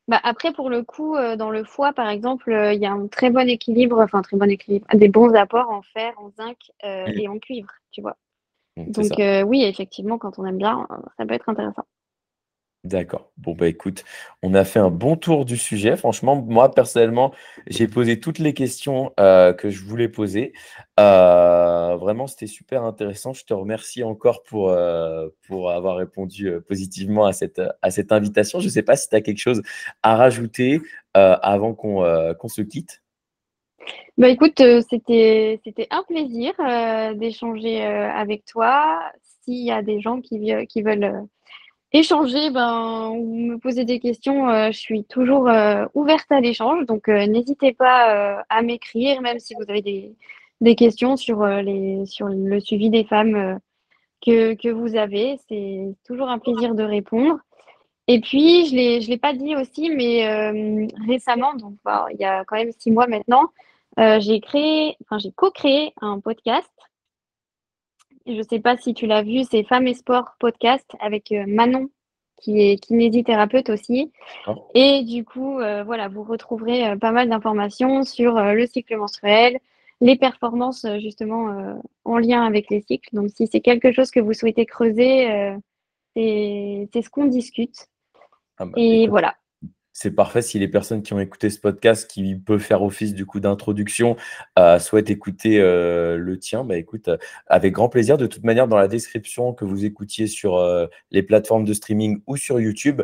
[0.06, 3.30] Bah, après, pour le coup, dans le foie, par exemple, il y a un très
[3.30, 7.18] bon équilibre, enfin, très bon équilibre, des bons apports en fer, en zinc mmh.
[7.18, 8.16] et en cuivre, tu vois.
[8.76, 11.84] Mmh, Donc, oui, effectivement, quand on aime bien, ça peut être intéressant.
[12.84, 13.32] D'accord.
[13.36, 14.04] Bon, bah écoute,
[14.42, 15.96] on a fait un bon tour du sujet.
[15.96, 17.34] Franchement, moi, personnellement,
[17.66, 20.52] j'ai posé toutes les questions euh, que je voulais poser.
[21.00, 23.32] Euh, vraiment, c'était super intéressant.
[23.32, 27.60] Je te remercie encore pour, euh, avoir répondu positivement à cette,
[28.10, 28.60] invitation.
[28.60, 29.62] Je ne sais pas si tu as quelque chose
[30.04, 30.80] à rajouter
[31.14, 33.02] avant qu'on se quitte.
[34.16, 36.52] Bah écoute, c'était un plaisir
[37.16, 39.00] d'échanger avec toi.
[39.42, 40.38] S'il y a des gens qui
[40.82, 41.28] veulent
[41.92, 46.86] échanger ben, ou me poser des questions, euh, je suis toujours euh, ouverte à l'échange.
[46.86, 50.14] Donc, euh, n'hésitez pas à m'écrire, même si vous avez des,
[50.60, 53.58] des questions sur, les, sur le suivi des femmes
[54.24, 55.38] que, que vous avez.
[55.48, 57.38] C'est toujours un plaisir de répondre.
[58.06, 60.26] Et puis, je ne l'ai pas dit aussi, mais
[61.06, 61.74] récemment, donc
[62.10, 63.50] il y a quand même six mois maintenant,
[63.98, 66.70] j'ai créé, enfin, j'ai co-créé un podcast
[68.28, 71.44] je ne sais pas si tu l'as vu, c'est Femmes et Sport podcast avec euh,
[71.46, 71.88] Manon,
[72.36, 74.12] qui est kinésithérapeute aussi.
[74.74, 79.58] Et du coup, euh, voilà, vous retrouverez euh, pas mal d'informations sur le cycle menstruel,
[80.00, 83.08] les performances justement en lien avec les cycles.
[83.12, 85.56] Donc, si c'est quelque chose que vous souhaitez creuser,
[86.14, 87.88] c'est ce qu'on discute.
[88.58, 89.34] Ah bah, et voilà
[90.00, 93.26] c'est parfait si les personnes qui ont écouté ce podcast, qui peut faire office du
[93.26, 94.14] coup d'introduction,
[94.56, 96.62] euh, souhaitent écouter euh, le tien.
[96.62, 97.16] Bah écoute, euh,
[97.48, 98.16] avec grand plaisir.
[98.16, 100.64] De toute manière, dans la description que vous écoutiez sur
[101.10, 103.02] les plateformes de streaming ou sur YouTube,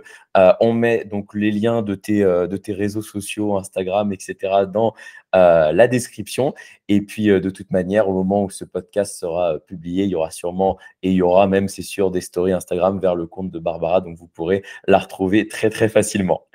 [0.61, 4.67] on met donc les liens de tes, de tes réseaux sociaux, Instagram, etc.
[4.73, 4.95] dans
[5.33, 6.55] la description.
[6.89, 10.31] Et puis, de toute manière, au moment où ce podcast sera publié, il y aura
[10.31, 13.59] sûrement, et il y aura même, c'est sûr, des stories Instagram vers le compte de
[13.59, 14.01] Barbara.
[14.01, 16.47] Donc, vous pourrez la retrouver très, très facilement.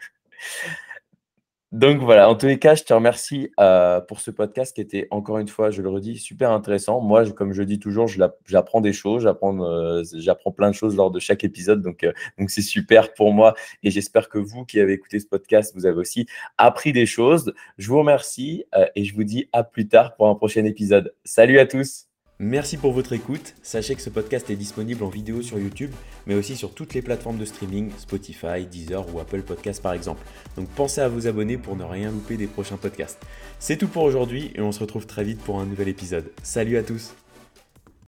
[1.71, 5.07] Donc voilà, en tous les cas, je te remercie euh, pour ce podcast qui était,
[5.11, 6.99] encore une fois, je le redis, super intéressant.
[6.99, 8.07] Moi, comme je dis toujours,
[8.45, 11.83] j'apprends des choses, euh, j'apprends plein de choses lors de chaque épisode.
[11.83, 15.27] Donc euh, donc c'est super pour moi et j'espère que vous qui avez écouté ce
[15.27, 16.25] podcast, vous avez aussi
[16.57, 17.53] appris des choses.
[17.77, 18.65] Je vous remercie
[18.95, 21.13] et je vous dis à plus tard pour un prochain épisode.
[21.23, 22.08] Salut à tous
[22.41, 23.53] Merci pour votre écoute.
[23.63, 25.91] Sachez que ce podcast est disponible en vidéo sur YouTube,
[26.25, 30.21] mais aussi sur toutes les plateformes de streaming, Spotify, Deezer ou Apple Podcasts par exemple.
[30.55, 33.19] Donc pensez à vous abonner pour ne rien louper des prochains podcasts.
[33.59, 36.31] C'est tout pour aujourd'hui et on se retrouve très vite pour un nouvel épisode.
[36.41, 37.13] Salut à tous